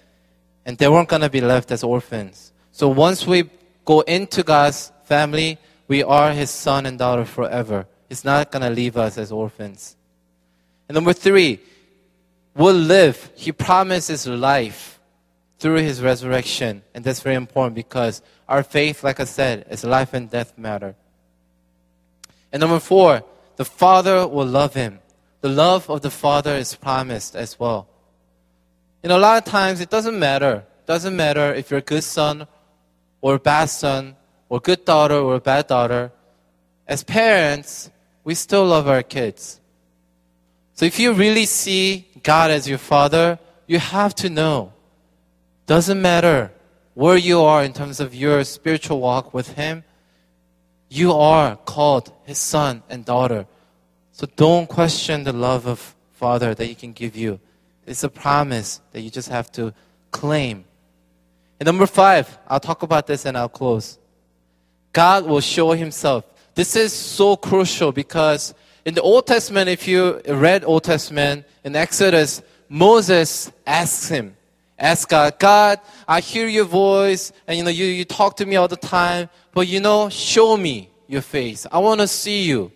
And 0.64 0.78
they 0.78 0.86
weren't 0.86 1.08
going 1.08 1.22
to 1.22 1.28
be 1.28 1.40
left 1.40 1.72
as 1.72 1.82
orphans. 1.82 2.52
So 2.70 2.86
once 2.86 3.26
we 3.26 3.50
go 3.84 4.02
into 4.02 4.44
God's 4.44 4.92
family, 5.06 5.58
we 5.88 6.04
are 6.04 6.30
His 6.30 6.50
son 6.50 6.86
and 6.86 6.96
daughter 6.96 7.24
forever. 7.24 7.88
He's 8.08 8.24
not 8.24 8.52
going 8.52 8.62
to 8.62 8.70
leave 8.70 8.96
us 8.96 9.18
as 9.18 9.32
orphans. 9.32 9.96
And 10.88 10.94
number 10.94 11.14
three, 11.14 11.58
we'll 12.54 12.74
live. 12.76 13.32
He 13.34 13.50
promises 13.50 14.28
life 14.28 14.95
through 15.58 15.76
His 15.76 16.02
resurrection. 16.02 16.82
And 16.94 17.04
that's 17.04 17.20
very 17.20 17.36
important 17.36 17.74
because 17.74 18.22
our 18.48 18.62
faith, 18.62 19.02
like 19.02 19.20
I 19.20 19.24
said, 19.24 19.66
is 19.70 19.84
life 19.84 20.14
and 20.14 20.30
death 20.30 20.56
matter. 20.56 20.94
And 22.52 22.60
number 22.60 22.80
four, 22.80 23.22
the 23.56 23.64
Father 23.64 24.26
will 24.26 24.46
love 24.46 24.74
him. 24.74 25.00
The 25.40 25.48
love 25.48 25.90
of 25.90 26.02
the 26.02 26.10
Father 26.10 26.54
is 26.54 26.74
promised 26.74 27.34
as 27.34 27.58
well. 27.58 27.88
You 29.02 29.08
know, 29.08 29.18
a 29.18 29.20
lot 29.20 29.38
of 29.38 29.50
times 29.50 29.80
it 29.80 29.90
doesn't 29.90 30.18
matter. 30.18 30.64
It 30.80 30.86
doesn't 30.86 31.16
matter 31.16 31.52
if 31.54 31.70
you're 31.70 31.78
a 31.78 31.82
good 31.82 32.04
son 32.04 32.46
or 33.20 33.34
a 33.34 33.38
bad 33.38 33.66
son 33.66 34.16
or 34.48 34.58
a 34.58 34.60
good 34.60 34.84
daughter 34.84 35.16
or 35.16 35.34
a 35.36 35.40
bad 35.40 35.66
daughter. 35.66 36.12
As 36.86 37.02
parents, 37.02 37.90
we 38.24 38.34
still 38.34 38.64
love 38.64 38.88
our 38.88 39.02
kids. 39.02 39.60
So 40.74 40.84
if 40.84 40.98
you 40.98 41.12
really 41.12 41.46
see 41.46 42.06
God 42.22 42.50
as 42.50 42.68
your 42.68 42.78
father, 42.78 43.38
you 43.66 43.78
have 43.78 44.14
to 44.16 44.30
know. 44.30 44.72
Doesn't 45.66 46.00
matter 46.00 46.52
where 46.94 47.16
you 47.16 47.42
are 47.42 47.62
in 47.62 47.72
terms 47.72 48.00
of 48.00 48.14
your 48.14 48.42
spiritual 48.44 49.00
walk 49.00 49.34
with 49.34 49.54
Him, 49.54 49.84
you 50.88 51.12
are 51.12 51.56
called 51.56 52.12
His 52.24 52.38
son 52.38 52.82
and 52.88 53.04
daughter. 53.04 53.46
So 54.12 54.26
don't 54.36 54.68
question 54.68 55.24
the 55.24 55.32
love 55.32 55.66
of 55.66 55.94
Father 56.12 56.54
that 56.54 56.64
He 56.64 56.74
can 56.74 56.92
give 56.92 57.16
you. 57.16 57.40
It's 57.86 58.04
a 58.04 58.08
promise 58.08 58.80
that 58.92 59.02
you 59.02 59.10
just 59.10 59.28
have 59.28 59.50
to 59.52 59.74
claim. 60.10 60.64
And 61.60 61.66
number 61.66 61.86
five, 61.86 62.38
I'll 62.48 62.60
talk 62.60 62.82
about 62.82 63.06
this 63.06 63.26
and 63.26 63.36
I'll 63.36 63.48
close. 63.48 63.98
God 64.92 65.26
will 65.26 65.40
show 65.40 65.72
Himself. 65.72 66.24
This 66.54 66.76
is 66.76 66.92
so 66.92 67.36
crucial 67.36 67.92
because 67.92 68.54
in 68.86 68.94
the 68.94 69.02
Old 69.02 69.26
Testament, 69.26 69.68
if 69.68 69.88
you 69.88 70.20
read 70.28 70.64
Old 70.64 70.84
Testament 70.84 71.44
in 71.64 71.74
Exodus, 71.74 72.40
Moses 72.68 73.50
asks 73.66 74.08
him, 74.08 74.35
Ask 74.78 75.08
God, 75.08 75.38
God, 75.38 75.80
I 76.06 76.20
hear 76.20 76.48
your 76.48 76.64
voice, 76.64 77.32
and 77.46 77.56
you 77.56 77.64
know, 77.64 77.70
you, 77.70 77.86
you 77.86 78.04
talk 78.04 78.36
to 78.36 78.46
me 78.46 78.56
all 78.56 78.68
the 78.68 78.76
time, 78.76 79.30
but 79.52 79.68
you 79.68 79.80
know, 79.80 80.08
show 80.10 80.56
me 80.56 80.90
your 81.06 81.22
face. 81.22 81.66
I 81.72 81.78
want 81.78 82.00
to 82.00 82.08
see 82.08 82.42
you. 82.42 82.72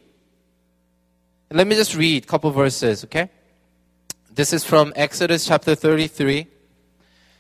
Let 1.51 1.67
me 1.67 1.75
just 1.75 1.95
read 1.95 2.25
a 2.25 2.27
couple 2.27 2.51
verses, 2.53 3.05
okay? 3.05 3.29
This 4.33 4.53
is 4.53 4.65
from 4.65 4.93
Exodus 4.97 5.47
chapter 5.47 5.75
33. 5.75 6.47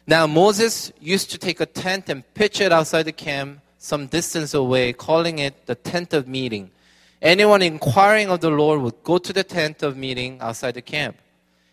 Now 0.06 0.26
Moses 0.26 0.92
used 1.00 1.30
to 1.30 1.38
take 1.38 1.60
a 1.60 1.66
tent 1.66 2.08
and 2.08 2.22
pitch 2.34 2.60
it 2.60 2.72
outside 2.72 3.04
the 3.04 3.12
camp 3.12 3.60
some 3.80 4.06
distance 4.06 4.52
away, 4.52 4.92
calling 4.92 5.38
it 5.38 5.66
the 5.66 5.74
tent 5.74 6.12
of 6.12 6.28
meeting. 6.28 6.70
Anyone 7.22 7.62
inquiring 7.62 8.28
of 8.28 8.40
the 8.40 8.50
Lord 8.50 8.82
would 8.82 9.02
go 9.02 9.16
to 9.16 9.32
the 9.32 9.42
tent 9.42 9.82
of 9.82 9.96
meeting 9.96 10.38
outside 10.40 10.74
the 10.74 10.82
camp. 10.82 11.16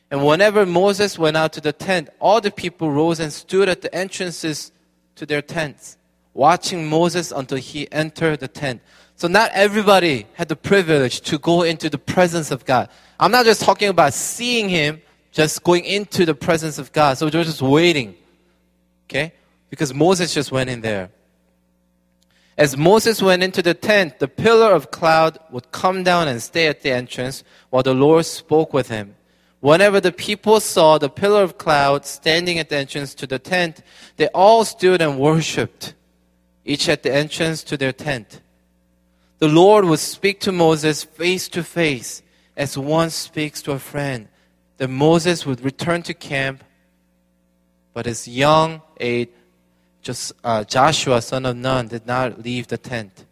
And 0.09 0.25
whenever 0.25 0.65
Moses 0.65 1.19
went 1.19 1.35
out 1.35 1.53
to 1.53 1.61
the 1.61 1.73
tent, 1.73 2.09
all 2.19 2.39
the 2.39 2.51
people 2.51 2.89
rose 2.91 3.19
and 3.19 3.31
stood 3.31 3.67
at 3.67 3.81
the 3.81 3.93
entrances 3.93 4.71
to 5.15 5.25
their 5.25 5.41
tents, 5.41 5.97
watching 6.33 6.87
Moses 6.87 7.31
until 7.31 7.57
he 7.57 7.91
entered 7.91 8.39
the 8.39 8.47
tent. 8.47 8.81
So 9.15 9.27
not 9.27 9.51
everybody 9.53 10.27
had 10.33 10.47
the 10.47 10.55
privilege 10.55 11.21
to 11.21 11.37
go 11.39 11.63
into 11.63 11.89
the 11.89 11.97
presence 11.97 12.51
of 12.51 12.63
God. 12.63 12.87
I'm 13.19 13.31
not 13.31 13.45
just 13.45 13.63
talking 13.63 13.89
about 13.89 14.13
seeing 14.13 14.69
him, 14.69 15.01
just 15.31 15.63
going 15.63 15.83
into 15.83 16.25
the 16.25 16.35
presence 16.35 16.77
of 16.77 16.93
God. 16.93 17.17
So 17.17 17.29
they're 17.29 17.43
just 17.43 17.61
waiting. 17.61 18.15
Okay? 19.09 19.33
Because 19.69 19.93
Moses 19.93 20.33
just 20.33 20.51
went 20.51 20.69
in 20.69 20.81
there. 20.81 21.09
As 22.57 22.77
Moses 22.77 23.21
went 23.21 23.43
into 23.43 23.61
the 23.61 23.73
tent, 23.73 24.19
the 24.19 24.27
pillar 24.27 24.71
of 24.71 24.89
cloud 24.89 25.37
would 25.51 25.71
come 25.71 26.03
down 26.03 26.27
and 26.27 26.41
stay 26.41 26.67
at 26.67 26.81
the 26.81 26.91
entrance 26.91 27.43
while 27.69 27.83
the 27.83 27.93
Lord 27.93 28.25
spoke 28.25 28.73
with 28.73 28.87
him. 28.87 29.16
Whenever 29.59 29.99
the 29.99 30.11
people 30.11 30.59
saw 30.59 30.97
the 30.97 31.09
pillar 31.09 31.43
of 31.43 31.57
cloud 31.57 32.05
standing 32.05 32.59
at 32.59 32.69
the 32.69 32.77
entrance 32.77 33.15
to 33.15 33.25
the 33.25 33.39
tent, 33.39 33.81
they 34.17 34.27
all 34.27 34.63
stood 34.63 35.01
and 35.01 35.19
worshipped, 35.19 35.95
each 36.63 36.87
at 36.87 37.03
the 37.03 37.13
entrance 37.13 37.63
to 37.63 37.75
their 37.75 37.91
tent. 37.91 38.41
The 39.39 39.47
Lord 39.47 39.85
would 39.85 39.99
speak 39.99 40.39
to 40.41 40.51
Moses 40.51 41.03
face 41.03 41.47
to 41.49 41.63
face 41.63 42.21
as 42.55 42.77
one 42.77 43.09
speaks 43.09 43.61
to 43.63 43.71
a 43.71 43.79
friend. 43.79 44.27
Then 44.77 44.91
Moses 44.91 45.45
would 45.45 45.61
return 45.61 46.03
to 46.03 46.13
camp, 46.13 46.63
but 47.93 48.05
his 48.05 48.27
young 48.27 48.81
aide, 48.99 49.29
uh, 50.43 50.63
Joshua, 50.63 51.21
son 51.21 51.45
of 51.45 51.55
Nun, 51.55 51.87
did 51.87 52.05
not 52.05 52.41
leave 52.43 52.67
the 52.67 52.77
tent. 52.77 53.26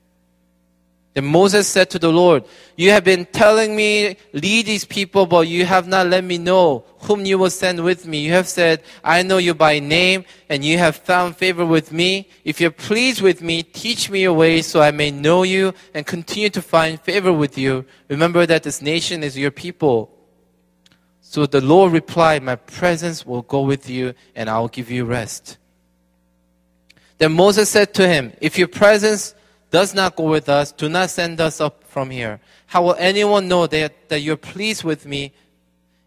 Then 1.15 1.23
Moses 1.23 1.65
said 1.65 1.89
to 1.91 1.99
the 1.99 2.11
Lord, 2.11 2.43
You 2.75 2.91
have 2.91 3.05
been 3.05 3.25
telling 3.25 3.73
me, 3.73 4.17
lead 4.33 4.65
these 4.65 4.83
people, 4.83 5.25
but 5.25 5.47
you 5.47 5.63
have 5.63 5.87
not 5.87 6.07
let 6.07 6.25
me 6.25 6.37
know 6.37 6.83
whom 6.99 7.25
you 7.25 7.37
will 7.37 7.49
send 7.49 7.81
with 7.81 8.05
me. 8.05 8.19
You 8.19 8.33
have 8.33 8.49
said, 8.49 8.83
I 9.01 9.23
know 9.23 9.37
you 9.37 9.53
by 9.53 9.79
name, 9.79 10.25
and 10.49 10.63
you 10.63 10.77
have 10.77 10.97
found 10.97 11.37
favor 11.37 11.65
with 11.65 11.93
me. 11.93 12.27
If 12.43 12.59
you're 12.59 12.69
pleased 12.69 13.21
with 13.21 13.41
me, 13.41 13.63
teach 13.63 14.09
me 14.09 14.23
your 14.23 14.33
ways 14.33 14.67
so 14.67 14.81
I 14.81 14.91
may 14.91 15.09
know 15.09 15.43
you 15.43 15.73
and 15.93 16.05
continue 16.05 16.49
to 16.49 16.61
find 16.61 16.99
favor 16.99 17.31
with 17.31 17.57
you. 17.57 17.85
Remember 18.09 18.45
that 18.45 18.63
this 18.63 18.81
nation 18.81 19.23
is 19.23 19.37
your 19.37 19.51
people. 19.51 20.11
So 21.21 21.45
the 21.45 21.61
Lord 21.61 21.93
replied, 21.93 22.43
My 22.43 22.57
presence 22.57 23.25
will 23.25 23.43
go 23.43 23.61
with 23.61 23.89
you, 23.89 24.15
and 24.35 24.49
I 24.49 24.59
will 24.59 24.67
give 24.67 24.91
you 24.91 25.05
rest. 25.05 25.59
Then 27.19 27.31
Moses 27.31 27.69
said 27.69 27.93
to 27.93 28.05
him, 28.05 28.33
If 28.41 28.57
your 28.57 28.67
presence 28.67 29.33
does 29.71 29.93
not 29.93 30.15
go 30.15 30.23
with 30.29 30.49
us, 30.49 30.71
do 30.71 30.89
not 30.89 31.09
send 31.09 31.41
us 31.41 31.59
up 31.59 31.83
from 31.85 32.09
here. 32.09 32.39
How 32.67 32.83
will 32.83 32.95
anyone 32.97 33.47
know 33.47 33.67
that, 33.67 34.09
that 34.09 34.21
you're 34.21 34.37
pleased 34.37 34.83
with 34.83 35.05
me 35.05 35.33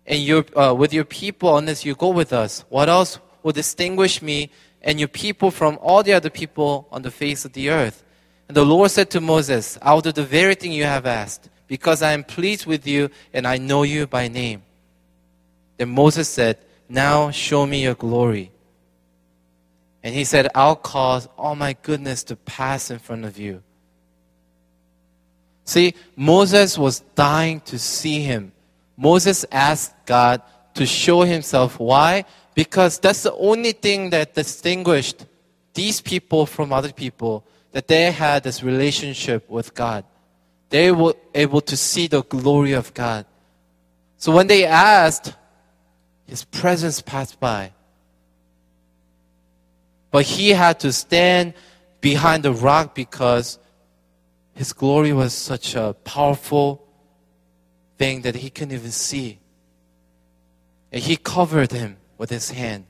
and 0.07 0.18
you 0.20 0.45
uh, 0.57 0.74
with 0.74 0.93
your 0.93 1.05
people 1.05 1.57
unless 1.57 1.85
you 1.85 1.95
go 1.95 2.09
with 2.09 2.32
us? 2.32 2.64
What 2.68 2.89
else 2.89 3.18
will 3.43 3.53
distinguish 3.53 4.22
me 4.22 4.51
and 4.82 4.99
your 4.99 5.09
people 5.09 5.51
from 5.51 5.78
all 5.80 6.03
the 6.03 6.12
other 6.12 6.30
people 6.30 6.89
on 6.91 7.03
the 7.03 7.11
face 7.11 7.45
of 7.45 7.53
the 7.53 7.70
earth? 7.70 8.05
And 8.49 8.57
the 8.57 8.64
Lord 8.64 8.91
said 8.91 9.11
to 9.11 9.20
Moses, 9.20 9.78
I 9.82 9.93
will 9.93 10.01
do 10.01 10.12
the 10.12 10.24
very 10.24 10.55
thing 10.55 10.72
you 10.72 10.85
have 10.85 11.05
asked, 11.05 11.51
because 11.66 12.03
I 12.03 12.12
am 12.12 12.24
pleased 12.24 12.64
with 12.64 12.87
you 12.87 13.11
and 13.35 13.47
I 13.47 13.59
know 13.59 13.82
you 13.82 14.07
by 14.07 14.28
name. 14.28 14.62
Then 15.76 15.91
Moses 15.91 16.28
said, 16.28 16.59
Now 16.89 17.30
show 17.30 17.66
me 17.66 17.82
your 17.82 17.95
glory. 17.95 18.51
And 20.03 20.14
he 20.14 20.24
said, 20.24 20.49
I'll 20.55 20.76
cause 20.76 21.28
all 21.36 21.57
my 21.57 21.76
goodness 21.82 22.24
to 22.24 22.36
pass 22.36 22.90
in 22.90 22.99
front 22.99 23.24
of 23.24 23.38
you. 23.38 23.62
See, 25.64 25.94
Moses 26.16 26.78
was 26.78 27.01
dying 27.14 27.61
to 27.62 27.78
see 27.78 28.20
him. 28.20 28.53
Moses 28.96 29.44
asked 29.53 29.94
God 30.07 30.42
to 30.74 30.86
show 30.86 31.22
himself. 31.22 31.78
Why? 31.78 32.24
Because 32.55 32.99
that's 32.99 33.22
the 33.22 33.34
only 33.34 33.72
thing 33.72 34.11
that 34.11 34.34
distinguished 34.34 35.26
these 35.74 36.01
people 36.01 36.46
from 36.46 36.72
other 36.72 36.92
people, 36.92 37.44
that 37.72 37.86
they 37.86 38.11
had 38.11 38.42
this 38.42 38.62
relationship 38.62 39.49
with 39.51 39.74
God. 39.74 40.05
They 40.70 40.90
were 40.90 41.14
able 41.34 41.61
to 41.62 41.76
see 41.76 42.07
the 42.07 42.22
glory 42.22 42.72
of 42.72 42.94
God. 42.94 43.26
So 44.16 44.32
when 44.32 44.46
they 44.46 44.64
asked, 44.64 45.34
His 46.26 46.44
presence 46.44 47.01
passed 47.01 47.38
by. 47.38 47.72
But 50.11 50.24
he 50.24 50.50
had 50.50 50.80
to 50.80 50.92
stand 50.92 51.54
behind 52.00 52.42
the 52.42 52.52
rock 52.52 52.94
because 52.94 53.59
his 54.54 54.72
glory 54.72 55.12
was 55.12 55.34
such 55.34 55.74
a 55.74 55.94
powerful 56.04 56.86
thing 57.98 58.22
that 58.22 58.36
he 58.36 58.50
couldn't 58.50 58.74
even 58.74 58.90
see. 58.90 59.38
And 60.90 61.02
he 61.02 61.16
covered 61.16 61.72
him 61.72 61.96
with 62.16 62.30
his 62.30 62.50
hand. 62.50 62.86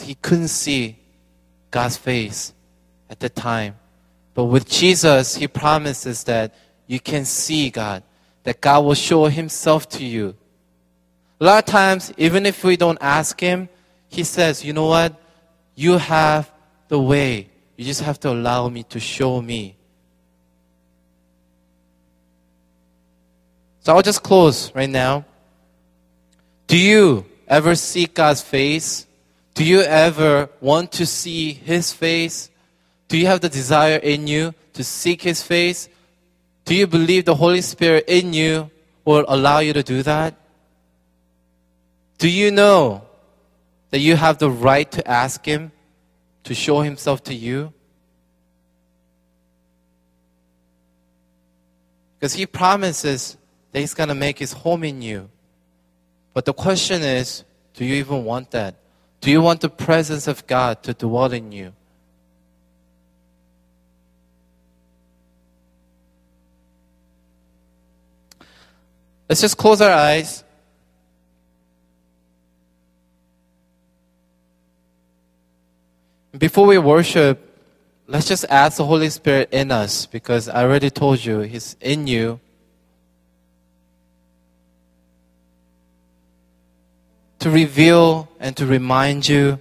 He 0.00 0.14
couldn't 0.16 0.48
see 0.48 0.98
God's 1.70 1.96
face 1.96 2.52
at 3.08 3.20
the 3.20 3.28
time. 3.28 3.76
But 4.34 4.44
with 4.44 4.68
Jesus, 4.68 5.36
he 5.36 5.46
promises 5.48 6.24
that 6.24 6.54
you 6.86 7.00
can 7.00 7.24
see 7.24 7.70
God, 7.70 8.02
that 8.42 8.60
God 8.60 8.84
will 8.84 8.94
show 8.94 9.26
himself 9.26 9.88
to 9.90 10.04
you. 10.04 10.34
A 11.40 11.44
lot 11.44 11.58
of 11.58 11.66
times, 11.66 12.12
even 12.16 12.46
if 12.46 12.64
we 12.64 12.76
don't 12.76 12.98
ask 13.00 13.40
him, 13.40 13.68
he 14.12 14.24
says, 14.24 14.62
you 14.62 14.74
know 14.74 14.86
what? 14.86 15.18
You 15.74 15.96
have 15.96 16.52
the 16.88 17.00
way. 17.00 17.48
You 17.76 17.84
just 17.86 18.02
have 18.02 18.20
to 18.20 18.30
allow 18.30 18.68
me 18.68 18.82
to 18.84 19.00
show 19.00 19.40
me. 19.40 19.74
So 23.80 23.96
I'll 23.96 24.02
just 24.02 24.22
close 24.22 24.72
right 24.74 24.88
now. 24.88 25.24
Do 26.66 26.76
you 26.76 27.24
ever 27.48 27.74
seek 27.74 28.12
God's 28.12 28.42
face? 28.42 29.06
Do 29.54 29.64
you 29.64 29.80
ever 29.80 30.50
want 30.60 30.92
to 30.92 31.06
see 31.06 31.54
His 31.54 31.94
face? 31.94 32.50
Do 33.08 33.16
you 33.16 33.26
have 33.26 33.40
the 33.40 33.48
desire 33.48 33.96
in 33.96 34.26
you 34.26 34.54
to 34.74 34.84
seek 34.84 35.22
His 35.22 35.42
face? 35.42 35.88
Do 36.66 36.74
you 36.74 36.86
believe 36.86 37.24
the 37.24 37.34
Holy 37.34 37.62
Spirit 37.62 38.04
in 38.08 38.34
you 38.34 38.70
will 39.06 39.24
allow 39.26 39.60
you 39.60 39.72
to 39.72 39.82
do 39.82 40.02
that? 40.02 40.34
Do 42.18 42.28
you 42.28 42.50
know 42.50 43.08
that 43.92 44.00
you 44.00 44.16
have 44.16 44.38
the 44.38 44.50
right 44.50 44.90
to 44.90 45.06
ask 45.08 45.44
Him 45.44 45.70
to 46.44 46.54
show 46.54 46.80
Himself 46.80 47.22
to 47.24 47.34
you? 47.34 47.72
Because 52.18 52.32
He 52.32 52.46
promises 52.46 53.36
that 53.70 53.80
He's 53.80 53.94
going 53.94 54.08
to 54.08 54.14
make 54.14 54.38
His 54.38 54.52
home 54.52 54.82
in 54.82 55.02
you. 55.02 55.28
But 56.32 56.46
the 56.46 56.54
question 56.54 57.02
is 57.02 57.44
do 57.74 57.84
you 57.84 57.96
even 57.96 58.24
want 58.24 58.50
that? 58.52 58.76
Do 59.20 59.30
you 59.30 59.42
want 59.42 59.60
the 59.60 59.68
presence 59.68 60.26
of 60.26 60.46
God 60.46 60.82
to 60.84 60.94
dwell 60.94 61.30
in 61.32 61.52
you? 61.52 61.74
Let's 69.28 69.42
just 69.42 69.56
close 69.56 69.80
our 69.80 69.90
eyes. 69.90 70.44
Before 76.36 76.66
we 76.66 76.78
worship, 76.78 77.60
let's 78.06 78.26
just 78.26 78.46
ask 78.48 78.78
the 78.78 78.86
Holy 78.86 79.10
Spirit 79.10 79.50
in 79.52 79.70
us 79.70 80.06
because 80.06 80.48
I 80.48 80.62
already 80.62 80.88
told 80.88 81.22
you 81.22 81.40
He's 81.40 81.76
in 81.80 82.06
you. 82.06 82.40
To 87.40 87.50
reveal 87.50 88.30
and 88.40 88.56
to 88.56 88.64
remind 88.64 89.28
you. 89.28 89.60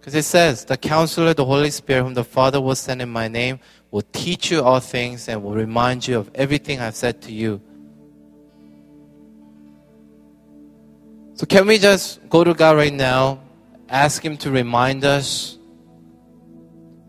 Because 0.00 0.14
it 0.14 0.24
says, 0.24 0.64
the 0.64 0.76
counselor, 0.76 1.32
the 1.34 1.44
Holy 1.44 1.70
Spirit, 1.70 2.02
whom 2.02 2.14
the 2.14 2.24
Father 2.24 2.60
will 2.60 2.74
send 2.74 3.02
in 3.02 3.10
my 3.10 3.28
name, 3.28 3.60
will 3.92 4.02
teach 4.12 4.50
you 4.50 4.62
all 4.62 4.80
things 4.80 5.28
and 5.28 5.44
will 5.44 5.54
remind 5.54 6.08
you 6.08 6.18
of 6.18 6.30
everything 6.34 6.80
I've 6.80 6.96
said 6.96 7.20
to 7.22 7.32
you. 7.32 7.60
So, 11.34 11.46
can 11.46 11.66
we 11.66 11.78
just 11.78 12.28
go 12.28 12.42
to 12.42 12.52
God 12.52 12.76
right 12.76 12.92
now 12.92 13.38
ask 13.90 14.24
Him 14.24 14.36
to 14.38 14.50
remind 14.50 15.04
us 15.04 15.58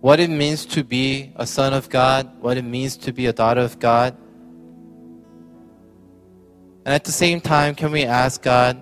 what 0.02 0.20
it 0.20 0.30
means 0.30 0.66
to 0.66 0.84
be 0.84 1.32
a 1.36 1.46
son 1.46 1.74
of 1.74 1.90
God, 1.90 2.42
what 2.42 2.58
it 2.58 2.66
means 2.66 2.98
to 2.98 3.14
be 3.14 3.28
a 3.28 3.34
daughter 3.34 3.62
of 3.62 3.78
God. 3.80 4.18
And 6.84 6.96
at 6.96 7.04
the 7.04 7.12
same 7.12 7.40
time, 7.40 7.76
can 7.76 7.92
we 7.92 8.04
ask 8.04 8.42
God, 8.42 8.82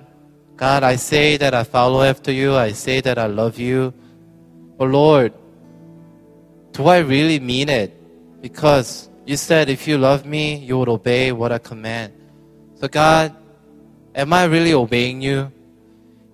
God, 0.56 0.84
I 0.84 0.96
say 0.96 1.36
that 1.38 1.54
I 1.54 1.64
follow 1.64 2.02
after 2.02 2.32
you, 2.32 2.56
I 2.56 2.72
say 2.72 3.02
that 3.02 3.18
I 3.18 3.28
love 3.28 3.60
you, 3.60 3.94
but 4.78 4.90
Lord, 4.90 5.34
do 6.72 6.88
I 6.88 7.00
really 7.00 7.40
mean 7.42 7.68
it? 7.68 7.92
Because 8.42 9.10
you 9.26 9.36
said 9.36 9.70
if 9.70 9.86
you 9.88 9.98
love 9.98 10.26
me, 10.26 10.56
you 10.56 10.80
would 10.80 10.88
obey 10.88 11.34
what 11.34 11.52
I 11.52 11.58
command. 11.58 12.14
So, 12.76 12.88
God, 12.88 13.36
am 14.16 14.32
I 14.32 14.46
really 14.46 14.74
obeying 14.74 15.22
you? 15.22 15.52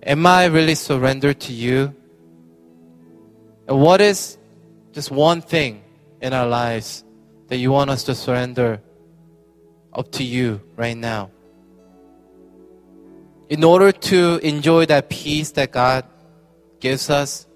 Am 0.06 0.24
I 0.24 0.44
really 0.44 0.76
surrendered 0.76 1.40
to 1.40 1.52
you? 1.52 1.92
And 3.66 3.82
what 3.82 4.00
is 4.00 4.38
just 4.92 5.10
one 5.10 5.40
thing 5.40 5.82
in 6.22 6.32
our 6.32 6.46
lives 6.46 7.02
that 7.48 7.56
you 7.56 7.72
want 7.72 7.90
us 7.90 8.04
to 8.04 8.14
surrender 8.14 8.80
up 9.92 10.12
to 10.12 10.22
you 10.22 10.60
right 10.76 10.96
now? 10.96 11.30
In 13.48 13.64
order 13.64 13.90
to 13.90 14.38
enjoy 14.44 14.86
that 14.86 15.08
peace 15.08 15.50
that 15.52 15.72
God 15.72 16.04
gives 16.78 17.10
us, 17.10 17.48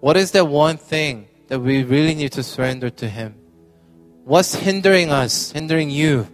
what 0.00 0.16
is 0.16 0.30
that 0.30 0.46
one 0.46 0.78
thing 0.78 1.28
that 1.48 1.60
we 1.60 1.82
really 1.82 2.14
need 2.14 2.32
to 2.32 2.42
surrender 2.42 2.88
to 2.88 3.06
Him? 3.06 3.34
What's 4.24 4.54
hindering 4.54 5.10
us, 5.10 5.52
hindering 5.52 5.90
you 5.90 6.26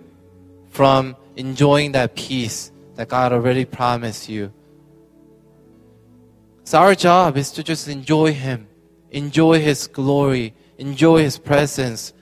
from 0.70 1.16
enjoying 1.34 1.92
that 1.92 2.14
peace 2.14 2.70
that 2.94 3.08
God 3.08 3.32
already 3.32 3.64
promised 3.64 4.28
you? 4.28 4.52
So 6.66 6.80
our 6.80 6.96
job 6.96 7.36
is 7.36 7.52
to 7.52 7.62
just 7.62 7.86
enjoy 7.86 8.32
Him, 8.32 8.66
enjoy 9.12 9.60
His 9.60 9.86
glory, 9.86 10.52
enjoy 10.78 11.22
His 11.22 11.38
presence. 11.38 12.12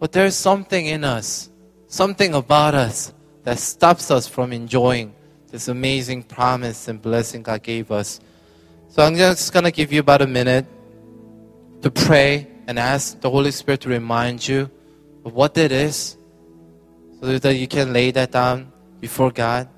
But 0.00 0.10
there's 0.10 0.34
something 0.34 0.86
in 0.86 1.04
us, 1.04 1.48
something 1.86 2.34
about 2.34 2.74
us 2.74 3.14
that 3.44 3.60
stops 3.60 4.10
us 4.10 4.26
from 4.26 4.52
enjoying 4.52 5.14
this 5.52 5.68
amazing 5.68 6.24
promise 6.24 6.88
and 6.88 7.00
blessing 7.00 7.44
God 7.44 7.62
gave 7.62 7.92
us. 7.92 8.18
So 8.88 9.04
I'm 9.04 9.14
just 9.14 9.52
going 9.52 9.62
to 9.64 9.70
give 9.70 9.92
you 9.92 10.00
about 10.00 10.22
a 10.22 10.26
minute 10.26 10.66
to 11.82 11.88
pray 11.88 12.48
and 12.66 12.80
ask 12.80 13.20
the 13.20 13.30
Holy 13.30 13.52
Spirit 13.52 13.82
to 13.82 13.90
remind 13.90 14.48
you 14.48 14.68
of 15.24 15.34
what 15.34 15.56
it 15.56 15.70
is 15.70 16.16
so 17.20 17.38
that 17.38 17.54
you 17.54 17.68
can 17.68 17.92
lay 17.92 18.10
that 18.10 18.32
down 18.32 18.72
before 18.98 19.30
God. 19.30 19.68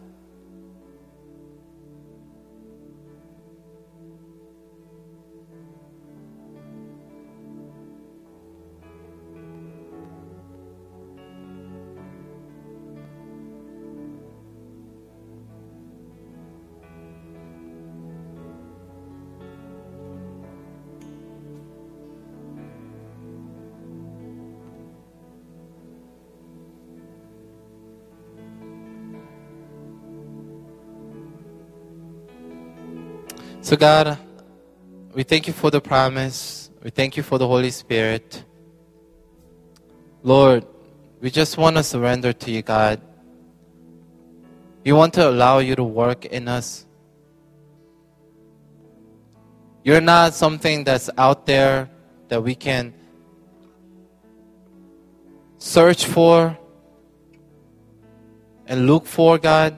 So, 33.67 33.77
God, 33.77 34.17
we 35.13 35.25
thank 35.25 35.49
you 35.49 35.53
for 35.53 35.73
the 35.73 35.81
promise. 35.81 36.71
We 36.85 36.91
thank 36.91 37.17
you 37.17 37.25
for 37.25 37.37
the 37.37 37.49
Holy 37.49 37.73
Spirit. 37.73 38.45
Lord, 40.23 40.65
we 41.21 41.33
just 41.33 41.59
want 41.59 41.75
to 41.75 41.83
surrender 41.83 42.33
to 42.33 42.51
you, 42.53 42.63
God. 42.63 43.01
We 44.85 44.93
want 44.93 45.15
to 45.15 45.29
allow 45.29 45.59
you 45.59 45.75
to 45.75 45.83
work 45.83 46.27
in 46.27 46.47
us. 46.47 46.87
You're 49.83 50.01
not 50.01 50.35
something 50.35 50.85
that's 50.85 51.11
out 51.19 51.45
there 51.47 51.91
that 52.29 52.45
we 52.45 52.55
can 52.55 52.95
search 55.59 56.05
for 56.05 56.57
and 58.69 58.87
look 58.87 59.07
for, 59.07 59.39
God, 59.39 59.75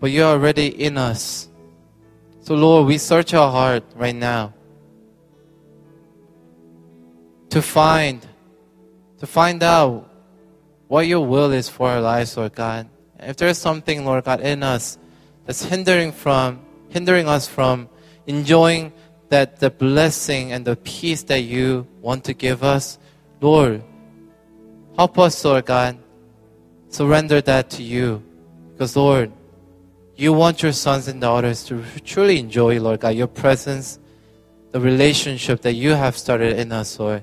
but 0.00 0.10
you're 0.10 0.28
already 0.28 0.66
in 0.66 0.98
us. 0.98 1.48
So, 2.46 2.54
Lord, 2.54 2.86
we 2.86 2.96
search 2.96 3.34
our 3.34 3.50
heart 3.50 3.82
right 3.96 4.14
now 4.14 4.54
to 7.50 7.60
find, 7.60 8.24
to 9.18 9.26
find 9.26 9.64
out 9.64 10.08
what 10.86 11.08
your 11.08 11.26
will 11.26 11.50
is 11.50 11.68
for 11.68 11.90
our 11.90 12.00
lives, 12.00 12.36
Lord 12.36 12.54
God. 12.54 12.88
If 13.18 13.36
there's 13.36 13.58
something, 13.58 14.04
Lord 14.04 14.22
God, 14.22 14.42
in 14.42 14.62
us 14.62 14.96
that's 15.44 15.64
hindering 15.64 16.12
from, 16.12 16.60
hindering 16.90 17.26
us 17.26 17.48
from 17.48 17.88
enjoying 18.28 18.92
that 19.28 19.58
the 19.58 19.70
blessing 19.70 20.52
and 20.52 20.64
the 20.64 20.76
peace 20.76 21.24
that 21.24 21.40
you 21.40 21.84
want 22.00 22.22
to 22.26 22.32
give 22.32 22.62
us, 22.62 23.00
Lord, 23.40 23.82
help 24.94 25.18
us, 25.18 25.44
Lord 25.44 25.66
God, 25.66 25.98
surrender 26.90 27.40
that 27.40 27.70
to 27.70 27.82
you 27.82 28.22
Because, 28.72 28.94
Lord, 28.94 29.32
you 30.16 30.32
want 30.32 30.62
your 30.62 30.72
sons 30.72 31.08
and 31.08 31.20
daughters 31.20 31.64
to 31.64 31.84
truly 32.04 32.38
enjoy, 32.38 32.80
Lord 32.80 33.00
God, 33.00 33.14
your 33.14 33.26
presence, 33.26 33.98
the 34.72 34.80
relationship 34.80 35.60
that 35.62 35.74
you 35.74 35.90
have 35.90 36.16
started 36.16 36.58
in 36.58 36.72
us, 36.72 36.98
Lord. 36.98 37.22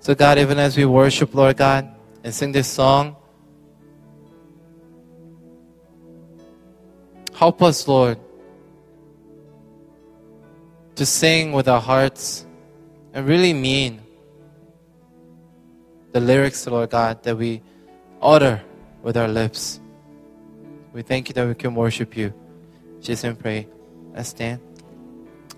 So, 0.00 0.14
God, 0.14 0.38
even 0.38 0.58
as 0.58 0.76
we 0.76 0.84
worship, 0.84 1.34
Lord 1.34 1.56
God, 1.56 1.88
and 2.22 2.34
sing 2.34 2.52
this 2.52 2.68
song, 2.68 3.16
help 7.34 7.62
us, 7.62 7.88
Lord, 7.88 8.18
to 10.96 11.06
sing 11.06 11.52
with 11.52 11.66
our 11.68 11.80
hearts 11.80 12.44
and 13.14 13.26
really 13.26 13.54
mean 13.54 14.02
the 16.12 16.20
lyrics, 16.20 16.66
Lord 16.66 16.90
God, 16.90 17.22
that 17.22 17.36
we 17.36 17.62
utter 18.20 18.60
with 19.02 19.16
our 19.16 19.28
lips. 19.28 19.80
We 20.92 21.02
thank 21.02 21.28
you 21.28 21.34
that 21.34 21.46
we 21.46 21.54
can 21.54 21.74
worship 21.74 22.16
you. 22.16 22.32
Jesus 23.00 23.24
and 23.24 23.38
pray. 23.38 23.68
Let's 24.14 24.30
stand. 24.30 24.67